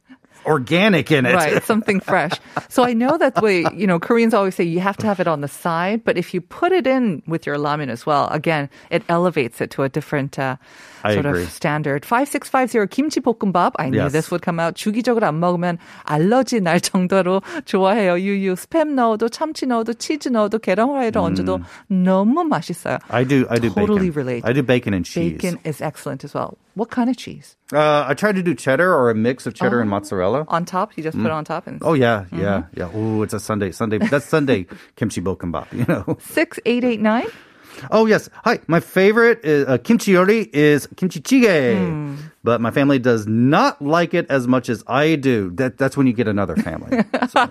organic 0.48 1.10
in 1.12 1.25
it. 1.25 1.33
Right, 1.36 1.63
something 1.63 2.00
fresh. 2.01 2.33
So 2.67 2.83
I 2.83 2.91
know 2.93 3.17
that 3.17 3.41
we, 3.41 3.65
you 3.74 3.88
know, 3.88 3.98
Koreans 4.00 4.33
always 4.33 4.55
say 4.55 4.65
you 4.65 4.81
have 4.81 4.98
to 4.98 5.07
have 5.07 5.19
it 5.22 5.27
on 5.27 5.39
the 5.39 5.48
side, 5.48 6.03
but 6.03 6.17
if 6.17 6.33
you 6.33 6.41
put 6.41 6.72
it 6.74 6.86
in 6.86 7.24
with 7.27 7.45
your 7.48 7.55
ramen 7.57 7.89
as 7.89 8.05
well, 8.05 8.27
again, 8.27 8.69
it 8.91 9.03
elevates 9.07 9.62
it 9.62 9.72
to 9.72 9.83
a 9.83 9.89
different 9.89 10.38
uh, 10.38 10.57
I 11.03 11.13
sort 11.13 11.25
agree. 11.27 11.43
of 11.43 11.50
standard. 11.50 12.03
5650 12.05 12.88
김치 12.91 13.22
볶음밥. 13.22 13.74
I 13.79 13.89
knew 13.89 14.03
Yes. 14.03 14.12
this 14.12 14.31
would 14.31 14.41
come 14.43 14.60
out. 14.60 14.75
주기적으로 14.75 15.27
안 15.27 15.39
먹으면 15.39 15.77
알러지 16.05 16.60
날 16.62 16.79
정도로 16.81 17.41
좋아해요. 17.65 18.19
유유. 18.19 18.55
스팸 18.55 18.95
넣어도 18.95 19.29
참치 19.29 19.65
넣어도 19.65 19.93
치즈 19.93 20.27
넣어도 20.29 20.60
계란 20.60 20.89
후라이를 20.89 21.19
얹어도 21.22 21.60
너무 21.88 22.43
맛있어요. 22.43 23.00
I 23.10 23.24
do. 23.25 23.45
I 23.50 23.60
do 23.60 23.69
Totally 23.69 24.10
bacon. 24.10 24.13
relate. 24.13 24.45
I 24.45 24.51
do 24.53 24.62
bacon 24.63 24.93
and 24.93 25.05
cheese. 25.05 25.39
Bacon 25.39 25.60
is 25.65 25.81
excellent 25.81 26.24
as 26.25 26.33
well. 26.33 26.57
What 26.78 26.90
kind 26.90 27.11
of 27.11 27.16
cheese? 27.16 27.56
Uh, 27.73 28.04
I 28.06 28.14
try 28.14 28.30
to 28.32 28.42
do 28.42 28.54
cheddar 28.54 28.90
or 28.94 29.11
a 29.11 29.14
mix 29.14 29.47
of 29.47 29.54
cheddar 29.54 29.80
and 29.80 29.90
mozzarella. 29.90 30.44
On 30.49 30.64
top? 30.64 30.97
You 30.97 31.02
just 31.02 31.16
put 31.16 31.26
it 31.26 31.32
on 31.32 31.44
top 31.44 31.66
and 31.66 31.82
Oh 31.82 31.94
yeah, 31.94 32.25
Mm-hmm. 32.30 32.40
yeah, 32.40 32.62
yeah. 32.75 32.90
Oh, 32.94 33.23
it's 33.23 33.35
a 33.35 33.40
Sunday. 33.40 33.73
Sunday. 33.73 33.99
That's 33.99 34.25
Sunday 34.26 34.66
kimchi 34.97 35.20
bokkeumbap. 35.20 35.73
You 35.73 35.85
know. 35.87 36.16
6889? 36.20 37.26
Oh 37.92 38.06
yes. 38.06 38.28
Hi. 38.44 38.58
My 38.66 38.80
favorite 38.80 39.44
is, 39.44 39.66
uh, 39.68 39.78
kimchi 39.78 40.12
yori 40.12 40.49
is 40.52 40.87
kimchi 40.97 41.20
jjigae. 41.20 41.76
Hmm. 41.78 42.14
But 42.44 42.61
my 42.61 42.70
family 42.70 42.99
does 42.99 43.26
not 43.26 43.82
like 43.82 44.14
it 44.14 44.26
as 44.30 44.47
much 44.49 44.68
as 44.68 44.82
I 44.87 45.14
do. 45.16 45.50
That 45.54 45.78
that's 45.78 45.97
when 45.97 46.06
you 46.06 46.12
get 46.12 46.28
another 46.28 46.56
family. 46.56 47.04
So, 47.28 47.44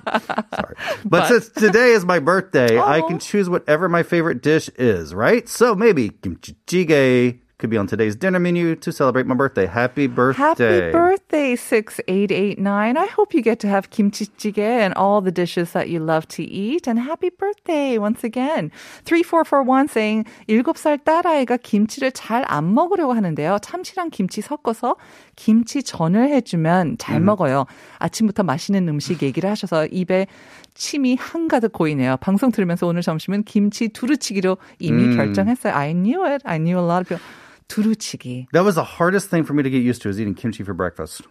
sorry. 0.55 0.75
But, 1.05 1.27
since 1.27 1.49
today 1.49 1.91
is 1.91 2.03
my 2.03 2.17
birthday, 2.19 2.79
I 2.79 3.01
Oh. 3.01 3.07
can 3.07 3.19
choose 3.19 3.47
whatever 3.49 3.87
my 3.87 4.01
favorite 4.03 4.41
dish 4.41 4.69
is, 4.79 5.13
right? 5.13 5.47
So 5.47 5.75
maybe 5.75 6.09
kimchi 6.09 6.55
jjigae 6.65 7.39
could 7.62 7.70
be 7.70 7.78
on 7.78 7.86
today's 7.86 8.16
dinner 8.16 8.40
menu 8.40 8.74
to 8.74 8.90
celebrate 8.90 9.24
my 9.24 9.36
birthday. 9.36 9.66
Happy 9.66 10.08
birthday. 10.08 10.42
Happy 10.42 10.90
birthday, 10.90 11.54
6889. 11.54 12.96
I 12.96 13.06
hope 13.06 13.32
you 13.32 13.40
get 13.40 13.60
to 13.60 13.68
have 13.68 13.90
kimchi 13.90 14.26
jjigae 14.26 14.82
and 14.82 14.92
all 14.94 15.20
the 15.20 15.30
dishes 15.30 15.70
that 15.70 15.88
you 15.88 16.00
love 16.00 16.26
to 16.34 16.42
eat. 16.42 16.88
And 16.88 16.98
happy 16.98 17.30
birthday 17.30 17.98
once 17.98 18.24
again. 18.24 18.72
3441 19.04 19.86
saying, 19.86 20.24
7살 20.48 21.04
딸아이가 21.04 21.58
김치를 21.58 22.10
잘 22.10 22.44
안 22.48 22.74
먹으려고 22.74 23.12
하는데요. 23.12 23.58
참치랑 23.62 24.10
김치 24.10 24.40
섞어서 24.42 24.96
김치전을 25.36 26.30
해주면 26.30 26.98
잘 26.98 27.20
먹어요. 27.20 27.66
아침부터 27.98 28.42
맛있는 28.42 28.88
음식 28.88 29.22
얘기를 29.22 29.48
하셔서 29.48 29.86
입에 29.86 30.26
침이 30.74 31.14
한가득 31.14 31.72
고이네요. 31.72 32.16
방송 32.16 32.50
들으면서 32.50 32.88
오늘 32.88 33.02
점심은 33.02 33.44
김치 33.44 33.88
두루치기로 33.88 34.56
이미 34.80 35.14
결정했어요. 35.14 35.72
I 35.72 35.92
knew 35.92 36.24
it. 36.24 36.42
I 36.44 36.58
knew 36.58 36.76
a 36.76 36.84
lot 36.84 37.02
of 37.02 37.08
people. 37.08 37.22
두루치기. 37.68 38.48
That 38.52 38.64
was 38.64 38.74
the 38.76 38.84
hardest 38.84 39.30
thing 39.30 39.44
for 39.44 39.54
me 39.54 39.62
to 39.62 39.70
get 39.70 39.82
used 39.82 40.02
to 40.02 40.08
is 40.08 40.20
eating 40.20 40.34
kimchi 40.34 40.62
for 40.64 40.74
breakfast. 40.74 41.22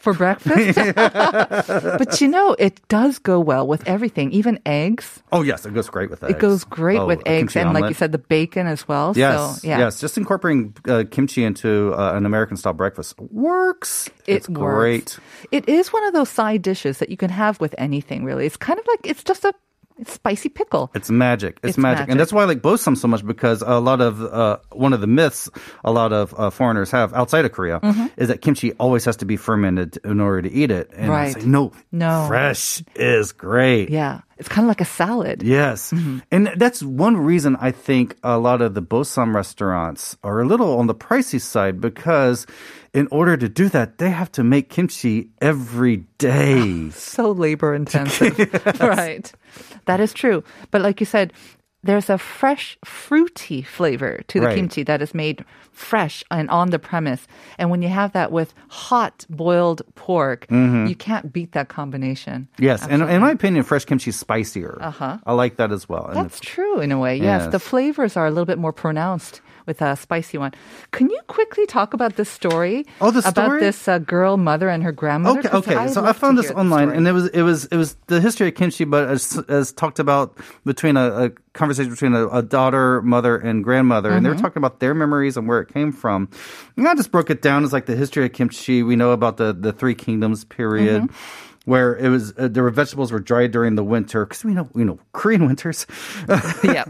for 0.00 0.14
breakfast. 0.14 0.78
but 2.00 2.20
you 2.22 2.28
know, 2.28 2.56
it 2.58 2.80
does 2.88 3.18
go 3.18 3.38
well 3.38 3.66
with 3.66 3.86
everything, 3.86 4.32
even 4.32 4.58
eggs. 4.64 5.20
Oh 5.30 5.42
yes, 5.42 5.66
it 5.66 5.74
goes 5.74 5.90
great 5.90 6.08
with 6.08 6.24
eggs. 6.24 6.32
It 6.32 6.38
goes 6.40 6.64
great 6.64 6.98
Oh, 6.98 7.04
with 7.06 7.20
a 7.26 7.28
eggs 7.28 7.52
kimchi 7.52 7.60
and, 7.60 7.74
like 7.74 7.82
you 7.82 7.92
omelet. 7.92 7.96
said, 7.98 8.12
the 8.12 8.18
bacon 8.18 8.66
as 8.66 8.88
well. 8.88 9.12
Yes, 9.14 9.60
so, 9.60 9.68
yeah. 9.68 9.78
yes. 9.78 10.00
Just 10.00 10.16
incorporating 10.16 10.72
uh, 10.88 11.04
kimchi 11.10 11.44
into 11.44 11.92
uh, 11.92 12.16
an 12.16 12.24
American 12.24 12.56
style 12.56 12.72
breakfast 12.72 13.20
works. 13.20 14.08
It 14.26 14.36
it's 14.36 14.48
works. 14.48 14.56
great. 14.72 15.18
It 15.52 15.68
is 15.68 15.92
one 15.92 16.04
of 16.04 16.14
those 16.14 16.30
side 16.30 16.62
dishes 16.62 16.96
that 16.98 17.10
you 17.10 17.18
can 17.18 17.28
have 17.28 17.60
with 17.60 17.74
anything, 17.76 18.24
really. 18.24 18.46
It's 18.46 18.56
kind 18.56 18.78
of 18.80 18.86
like, 18.88 19.00
it's 19.04 19.22
just 19.22 19.44
a 19.44 19.52
it's 19.97 20.13
spicy 20.13 20.49
pickle. 20.49 20.91
It's 20.93 21.09
magic. 21.09 21.57
It's, 21.63 21.69
It's 21.69 21.77
magic. 21.77 21.99
magic. 21.99 22.11
and 22.11 22.19
that's 22.19 22.33
why 22.33 22.41
I 22.41 22.45
like 22.45 22.61
bosam 22.61 22.97
so 22.97 23.07
much 23.07 23.25
because 23.25 23.61
a 23.61 23.79
lot 23.79 24.01
of 24.01 24.21
uh, 24.21 24.57
one 24.71 24.93
of 24.93 25.01
the 25.01 25.07
myths 25.07 25.49
a 25.83 25.91
lot 25.91 26.11
of 26.13 26.33
uh, 26.37 26.49
foreigners 26.49 26.91
have 26.91 27.13
outside 27.13 27.45
of 27.45 27.51
Korea 27.51 27.79
is 28.17 28.27
that 28.27 28.41
kimchi 28.41 28.73
always 28.73 29.05
has 29.05 29.15
to 29.17 29.25
be 29.25 29.37
fermented 29.37 29.97
in 30.03 30.19
order 30.19 30.41
to 30.43 30.51
eat 30.51 30.71
it. 30.71 30.91
And 30.95 31.11
I 31.11 31.25
Mm-hmm. 31.27 31.33
Right. 31.35 31.41
say 31.41 31.45
no, 31.47 31.71
No. 31.91 32.25
fresh 32.27 32.83
is 32.95 33.31
great. 33.31 33.89
Yeah. 33.89 34.21
It's 34.37 34.49
kind 34.49 34.65
of 34.65 34.67
like 34.67 34.81
a 34.81 34.85
salad. 34.85 35.43
Yes. 35.43 35.91
Mm-hmm. 35.91 36.19
And 36.29 36.51
that's 36.57 36.83
one 36.83 37.15
reason 37.15 37.55
I 37.59 37.71
think 37.71 38.17
a 38.21 38.37
lot 38.37 38.61
of 38.61 38.73
the 38.73 38.81
Bossam 38.81 39.33
restaurants 39.33 40.17
are 40.23 40.41
a 40.41 40.45
little 40.45 40.77
on 40.77 40.87
the 40.87 40.95
pricey 40.95 41.39
side 41.39 41.79
because 41.79 42.45
in 42.93 43.07
order 43.11 43.37
to 43.37 43.47
do 43.47 43.69
that, 43.69 43.97
they 43.97 44.09
have 44.09 44.31
to 44.33 44.43
make 44.43 44.69
kimchi 44.69 45.29
every 45.41 46.05
day. 46.17 46.89
So 46.91 47.31
labor 47.31 47.73
intensive. 47.73 48.37
right. 48.79 49.31
That 49.85 49.99
is 49.99 50.11
true. 50.11 50.43
But 50.71 50.81
like 50.81 50.99
you 50.99 51.05
said, 51.05 51.31
there's 51.85 52.09
a 52.09 52.17
fresh, 52.17 52.77
fruity 52.83 53.61
flavor 53.61 54.21
to 54.27 54.39
the 54.39 54.47
Right. 54.47 54.55
kimchi 54.55 54.83
that 54.83 55.01
is 55.01 55.13
made 55.13 55.45
fresh 55.71 56.23
and 56.31 56.49
on 56.49 56.69
the 56.71 56.79
premise. 56.79 57.27
And 57.57 57.69
when 57.69 57.81
you 57.81 57.89
have 57.89 58.11
that 58.13 58.31
with 58.31 58.53
hot 58.69 59.25
boiled 59.29 59.81
pork, 59.95 60.45
you 60.49 60.95
can't 60.97 61.31
beat 61.31 61.51
that 61.53 61.67
combination. 61.69 62.47
yes. 62.59 62.85
And 62.87 63.01
in 63.03 63.21
my 63.21 63.31
opinion, 63.31 63.63
fresh 63.63 63.85
kimchi 63.85 64.09
is 64.09 64.15
spicier. 64.17 64.77
Uh-huh. 64.81 65.17
I 65.25 65.33
like 65.33 65.57
that 65.57 65.71
as 65.71 65.87
well. 65.87 66.05
And 66.07 66.15
That's 66.17 66.39
true 66.39 66.79
in 66.79 66.91
a 66.91 66.97
way. 66.99 67.15
Yes. 67.17 67.43
Yes. 67.43 67.51
The 67.51 67.59
flavors 67.59 68.17
are 68.17 68.25
a 68.25 68.29
little 68.31 68.45
bit 68.45 68.57
more 68.57 68.73
pronounced 68.73 69.41
with 69.65 69.81
a 69.81 69.95
spicy 69.95 70.37
one. 70.37 70.53
Can 70.91 71.09
you 71.09 71.19
quickly 71.27 71.65
talk 71.65 71.93
about 71.93 72.15
this 72.15 72.29
story? 72.29 72.85
Oh, 73.01 73.11
the 73.11 73.21
story? 73.21 73.47
About 73.47 73.59
this 73.59 73.87
uh, 73.87 73.97
girl 73.99 74.37
mother 74.37 74.69
and 74.69 74.83
her 74.83 74.91
grandmother? 74.91 75.39
Okay, 75.39 75.49
okay. 75.49 75.75
I'd 75.75 75.91
So 75.91 76.05
I 76.05 76.13
found 76.13 76.37
this 76.37 76.51
online, 76.51 76.87
story. 76.87 76.97
and 76.97 77.07
it 77.07 77.11
was 77.13 77.27
it 77.29 77.41
was 77.41 77.65
it 77.65 77.77
was 77.77 77.95
the 78.07 78.21
history 78.21 78.47
of 78.49 78.55
kimchi, 78.55 78.83
but 78.85 79.09
as, 79.09 79.37
as 79.47 79.71
talked 79.73 79.99
about 79.99 80.37
between 80.65 80.97
a, 80.97 81.25
a 81.25 81.29
conversation 81.53 81.91
between 81.91 82.13
a, 82.13 82.27
a 82.27 82.41
daughter, 82.41 83.01
mother, 83.01 83.37
and 83.37 83.63
grandmother, 83.63 84.11
and 84.11 84.25
they 84.25 84.29
Mm-hmm. 84.29 84.37
were 84.37 84.41
talking 84.41 84.57
about 84.61 84.79
their 84.79 84.93
memories 84.93 85.37
and 85.37 85.47
where 85.47 85.59
it 85.61 85.73
came 85.73 85.91
from. 85.91 86.29
And 86.77 86.87
I 86.87 86.95
just 86.95 87.11
broke 87.11 87.29
it 87.29 87.41
down 87.41 87.63
as 87.63 87.71
like 87.73 87.85
the 87.85 87.95
history 87.95 88.25
of 88.25 88.33
kimchi. 88.33 88.83
We 88.83 88.95
know 88.95 89.11
about 89.11 89.37
the 89.37 89.53
the 89.53 89.71
Three 89.73 89.95
Kingdoms 89.95 90.43
period. 90.45 91.03
Mm-hmm. 91.03 91.15
Where 91.65 91.95
it 91.97 92.09
was, 92.09 92.31
uh, 92.37 92.47
were 92.55 92.69
vegetables 92.69 93.11
were 93.11 93.19
dried 93.19 93.51
during 93.51 93.73
the 93.75 93.83
winter 93.83 94.25
because 94.25 94.43
we 94.45 94.53
know, 94.53 94.69
you 94.75 94.85
know, 94.85 94.99
Korean 95.13 95.47
winters. 95.47 95.87
yeah. 96.63 96.85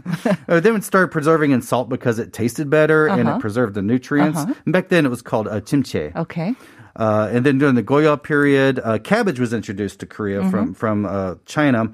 Uh, 0.48 0.60
they 0.60 0.70
would 0.70 0.84
start 0.84 1.10
preserving 1.10 1.50
in 1.52 1.62
salt 1.62 1.88
because 1.88 2.18
it 2.18 2.32
tasted 2.34 2.68
better 2.68 3.06
and 3.06 3.26
Uh-huh. 3.26 3.38
it 3.38 3.40
preserved 3.40 3.74
the 3.74 3.80
nutrients. 3.82 4.38
And 4.64 4.72
back 4.72 4.88
then, 4.88 5.06
it 5.06 5.08
was 5.08 5.22
called 5.22 5.48
uh, 5.48 5.60
chimche. 5.62 6.14
okay. 6.14 6.54
Uh, 6.94 7.28
and 7.30 7.44
then 7.44 7.58
during 7.58 7.74
the 7.74 7.82
Goryeo 7.82 8.22
period, 8.22 8.80
uh, 8.82 8.98
cabbage 8.98 9.38
was 9.38 9.52
introduced 9.52 10.00
to 10.00 10.06
Korea 10.06 10.48
from 10.50 10.72
from 10.72 11.04
uh, 11.04 11.34
China, 11.44 11.92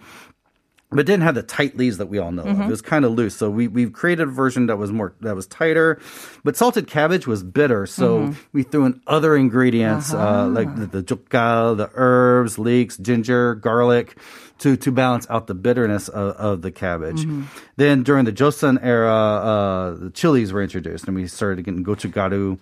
but 0.95 1.07
didn't 1.07 1.23
have 1.23 1.35
the 1.35 1.43
tight 1.43 1.77
leaves 1.77 1.99
that 1.99 2.07
we 2.07 2.19
all 2.19 2.33
know. 2.33 2.43
of. 2.43 2.61
It 2.67 2.71
was 2.71 2.83
kind 2.83 3.05
of 3.05 3.13
loose. 3.13 3.35
So 3.37 3.51
we 3.51 3.69
we've 3.69 3.93
created 3.93 4.29
a 4.29 4.31
version 4.31 4.67
that 4.67 4.77
was 4.79 4.93
more 4.93 5.15
that 5.21 5.35
was 5.35 5.47
tighter. 5.47 6.01
But 6.45 6.57
salted 6.57 6.87
cabbage 6.87 7.27
was 7.27 7.43
bitter, 7.43 7.87
so 7.87 8.35
we 8.53 8.63
threw 8.63 8.85
in 8.87 9.01
other 9.07 9.37
ingredients 9.37 10.13
uh, 10.13 10.47
like 10.49 10.75
the, 10.77 10.87
the 10.87 11.03
jukka, 11.03 11.77
the 11.77 11.91
herbs, 11.95 12.59
leeks, 12.59 12.97
ginger, 12.99 13.55
garlic. 13.57 14.17
To, 14.59 14.77
to 14.77 14.93
balance 14.93 15.27
out 15.29 15.49
the 15.49 15.55
bitterness 15.57 16.07
of, 16.09 16.37
of 16.37 16.63
the 16.63 16.71
cabbage. 16.71 17.27
Then 17.79 18.05
during 18.05 18.27
the 18.27 18.33
Joseon 18.33 18.79
era, 18.81 19.11
uh, 19.11 19.91
the 19.97 20.11
chilies 20.11 20.53
were 20.53 20.63
introduced 20.63 21.09
and 21.09 21.17
we 21.17 21.27
started 21.27 21.65
getting 21.65 21.83
gochugaru. 21.83 22.61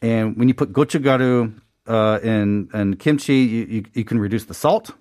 And 0.00 0.38
when 0.38 0.48
you 0.48 0.54
put 0.54 0.72
gochugaru 0.72 1.52
uh, 1.86 2.18
in, 2.22 2.70
in 2.72 2.96
kimchi, 2.96 3.40
you, 3.44 3.64
you, 3.68 3.84
you 3.92 4.04
can 4.04 4.18
reduce 4.20 4.44
the 4.46 4.54
salt. 4.54 4.92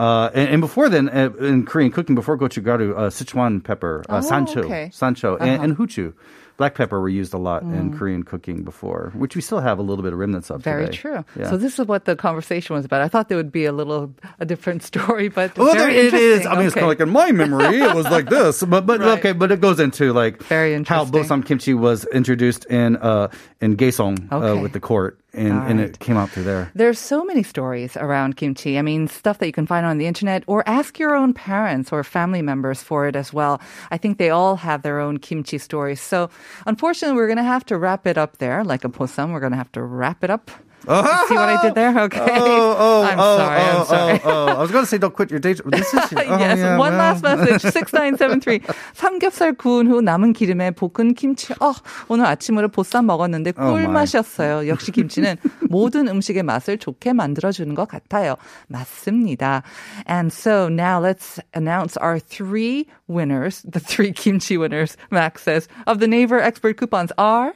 Uh, 0.00 0.30
and, 0.32 0.48
and 0.54 0.60
before 0.62 0.88
then, 0.88 1.08
uh, 1.10 1.28
in 1.40 1.66
Korean 1.66 1.90
cooking, 1.92 2.14
before 2.14 2.38
gochugaru, 2.38 2.88
uh, 2.96 3.10
Sichuan 3.10 3.62
pepper, 3.62 4.02
uh, 4.08 4.16
Oh, 4.18 4.20
sancho, 4.22 4.62
okay. 4.64 4.88
sancho, 4.92 5.36
and, 5.36 5.62
and 5.62 5.76
huchu, 5.76 6.14
black 6.56 6.74
pepper 6.74 6.98
were 7.00 7.08
used 7.22 7.32
a 7.34 7.38
lot 7.38 7.62
in 7.62 7.92
Korean 7.96 8.22
cooking 8.22 8.62
before, 8.64 9.12
which 9.14 9.34
we 9.36 9.42
still 9.42 9.60
have 9.60 9.78
a 9.78 9.82
little 9.82 10.02
bit 10.02 10.12
of 10.14 10.18
remnants 10.18 10.48
of 10.50 10.62
Very 10.62 10.86
today. 10.86 10.96
true. 11.02 11.20
Yeah. 11.38 11.50
So 11.50 11.56
this 11.56 11.78
is 11.78 11.86
what 11.86 12.04
the 12.04 12.16
conversation 12.16 12.76
was 12.76 12.84
about. 12.84 13.00
I 13.02 13.08
thought 13.08 13.28
there 13.28 13.36
would 13.42 13.52
be 13.52 13.64
a 13.66 13.72
little 13.72 14.12
a 14.38 14.46
different 14.46 14.82
story, 14.90 15.28
but 15.28 15.56
Well, 15.58 15.74
there 15.74 15.88
it 15.90 16.14
is. 16.14 16.46
I 16.46 16.56
mean, 16.56 16.66
it's 16.66 16.74
kind 16.74 16.84
of 16.84 16.92
like 16.94 17.00
in 17.00 17.10
my 17.10 17.32
memory, 17.32 17.80
it 17.80 17.94
was 17.94 18.06
like 18.16 18.28
this, 18.36 18.62
but 18.62 18.86
but 18.86 19.00
Right. 19.00 19.18
okay, 19.18 19.32
but 19.32 19.52
it 19.52 19.60
goes 19.60 19.80
into 19.80 20.12
like 20.12 20.42
Very 20.44 20.72
how. 20.84 21.04
Bossam 21.04 21.44
kimchi 21.44 21.74
was 21.74 22.04
introduced 22.06 22.64
in 22.66 22.96
uh 22.96 23.28
in 23.60 23.76
Gaesong 23.76 24.30
uh, 24.32 24.36
Okay. 24.36 24.62
with 24.62 24.72
the 24.72 24.80
court, 24.80 25.18
and 25.32 25.52
All 25.52 25.66
and 25.66 25.80
it 25.80 25.98
came 25.98 26.16
out 26.16 26.30
through 26.30 26.44
there. 26.44 26.70
There's 26.74 26.98
so 26.98 27.24
many 27.24 27.42
stories 27.42 27.96
around 27.96 28.36
kimchi. 28.36 28.78
I 28.78 28.82
mean, 28.82 29.08
stuff 29.08 29.38
that 29.38 29.46
you 29.46 29.52
can 29.52 29.66
find 29.66 29.86
on 29.86 29.98
the 29.98 30.06
internet 30.06 30.44
or 30.46 30.68
ask 30.68 30.98
your 30.98 31.14
own 31.14 31.32
parents 31.34 31.92
or 31.92 32.02
family 32.04 32.42
members 32.42 32.82
for 32.82 33.06
it 33.06 33.16
as 33.16 33.32
well. 33.32 33.60
I 33.90 33.98
think 33.98 34.18
they 34.18 34.30
all 34.30 34.56
have 34.56 34.82
their 34.82 35.00
own 35.00 35.18
kimchi 35.18 35.58
stories. 35.58 36.00
So, 36.00 36.30
unfortunately, 36.66 37.16
we're 37.16 37.28
going 37.28 37.36
to 37.36 37.42
have 37.42 37.64
to 37.66 37.78
wrap 37.78 38.06
it 38.06 38.18
up 38.18 38.38
there. 38.38 38.64
Like 38.64 38.84
a 38.84 38.88
posam, 38.88 39.32
we're 39.32 39.40
going 39.40 39.52
to 39.52 39.58
have 39.58 39.72
to 39.72 39.82
wrap 39.82 40.24
it 40.24 40.30
up. 40.30 40.50
Oh, 40.88 41.26
see 41.28 41.34
what 41.34 41.48
I 41.48 41.62
did 41.62 41.74
there? 41.74 41.92
Oh, 41.98 42.04
okay. 42.04 42.20
Oh, 42.20 42.76
oh, 42.78 43.02
I'm 43.02 43.18
oh, 43.18 43.36
sorry. 43.36 43.60
Oh, 43.60 43.62
I'm 43.62 43.80
oh, 43.80 43.84
sorry. 43.84 44.20
Oh, 44.24 44.30
oh. 44.30 44.46
I 44.46 44.60
was 44.60 44.70
going 44.70 44.84
to 44.84 44.88
say, 44.88 44.98
don't 44.98 45.14
quit 45.14 45.30
your 45.30 45.40
day 45.40 45.54
job. 45.54 45.70
This 45.70 45.92
is. 45.92 46.00
Oh, 46.20 46.38
yes. 46.38 46.58
Yeah, 46.58 46.76
one 46.76 46.92
well. 46.92 46.98
last 46.98 47.22
message. 47.22 47.62
6973. 47.62 48.60
삼겹살 48.94 49.54
구운 49.54 49.88
후 49.88 50.00
남은 50.00 50.32
기름에 50.32 50.70
볶은 50.72 51.14
김치. 51.14 51.54
어, 51.60 51.72
오늘 52.08 52.26
아침으로 52.26 52.68
보쌈 52.68 53.06
먹었는데 53.06 53.52
oh, 53.58 53.72
꿀맛이었어요. 53.72 54.56
Oh 54.58 54.68
역시 54.68 54.92
김치는 54.92 55.36
모든 55.68 56.08
음식의 56.08 56.42
맛을 56.42 56.78
좋게 56.78 57.12
만들어주는 57.12 57.74
것 57.74 57.88
같아요. 57.88 58.36
맞습니다. 58.68 59.62
And 60.06 60.32
so 60.32 60.68
now 60.68 61.00
let's 61.00 61.40
announce 61.54 61.96
our 61.96 62.18
three 62.18 62.86
winners. 63.08 63.62
The 63.62 63.80
three 63.80 64.12
kimchi 64.14 64.56
winners, 64.56 64.96
Max 65.10 65.42
says, 65.42 65.68
of 65.86 65.98
the 65.98 66.06
Naver 66.06 66.40
Expert 66.40 66.76
coupons 66.76 67.12
are. 67.18 67.54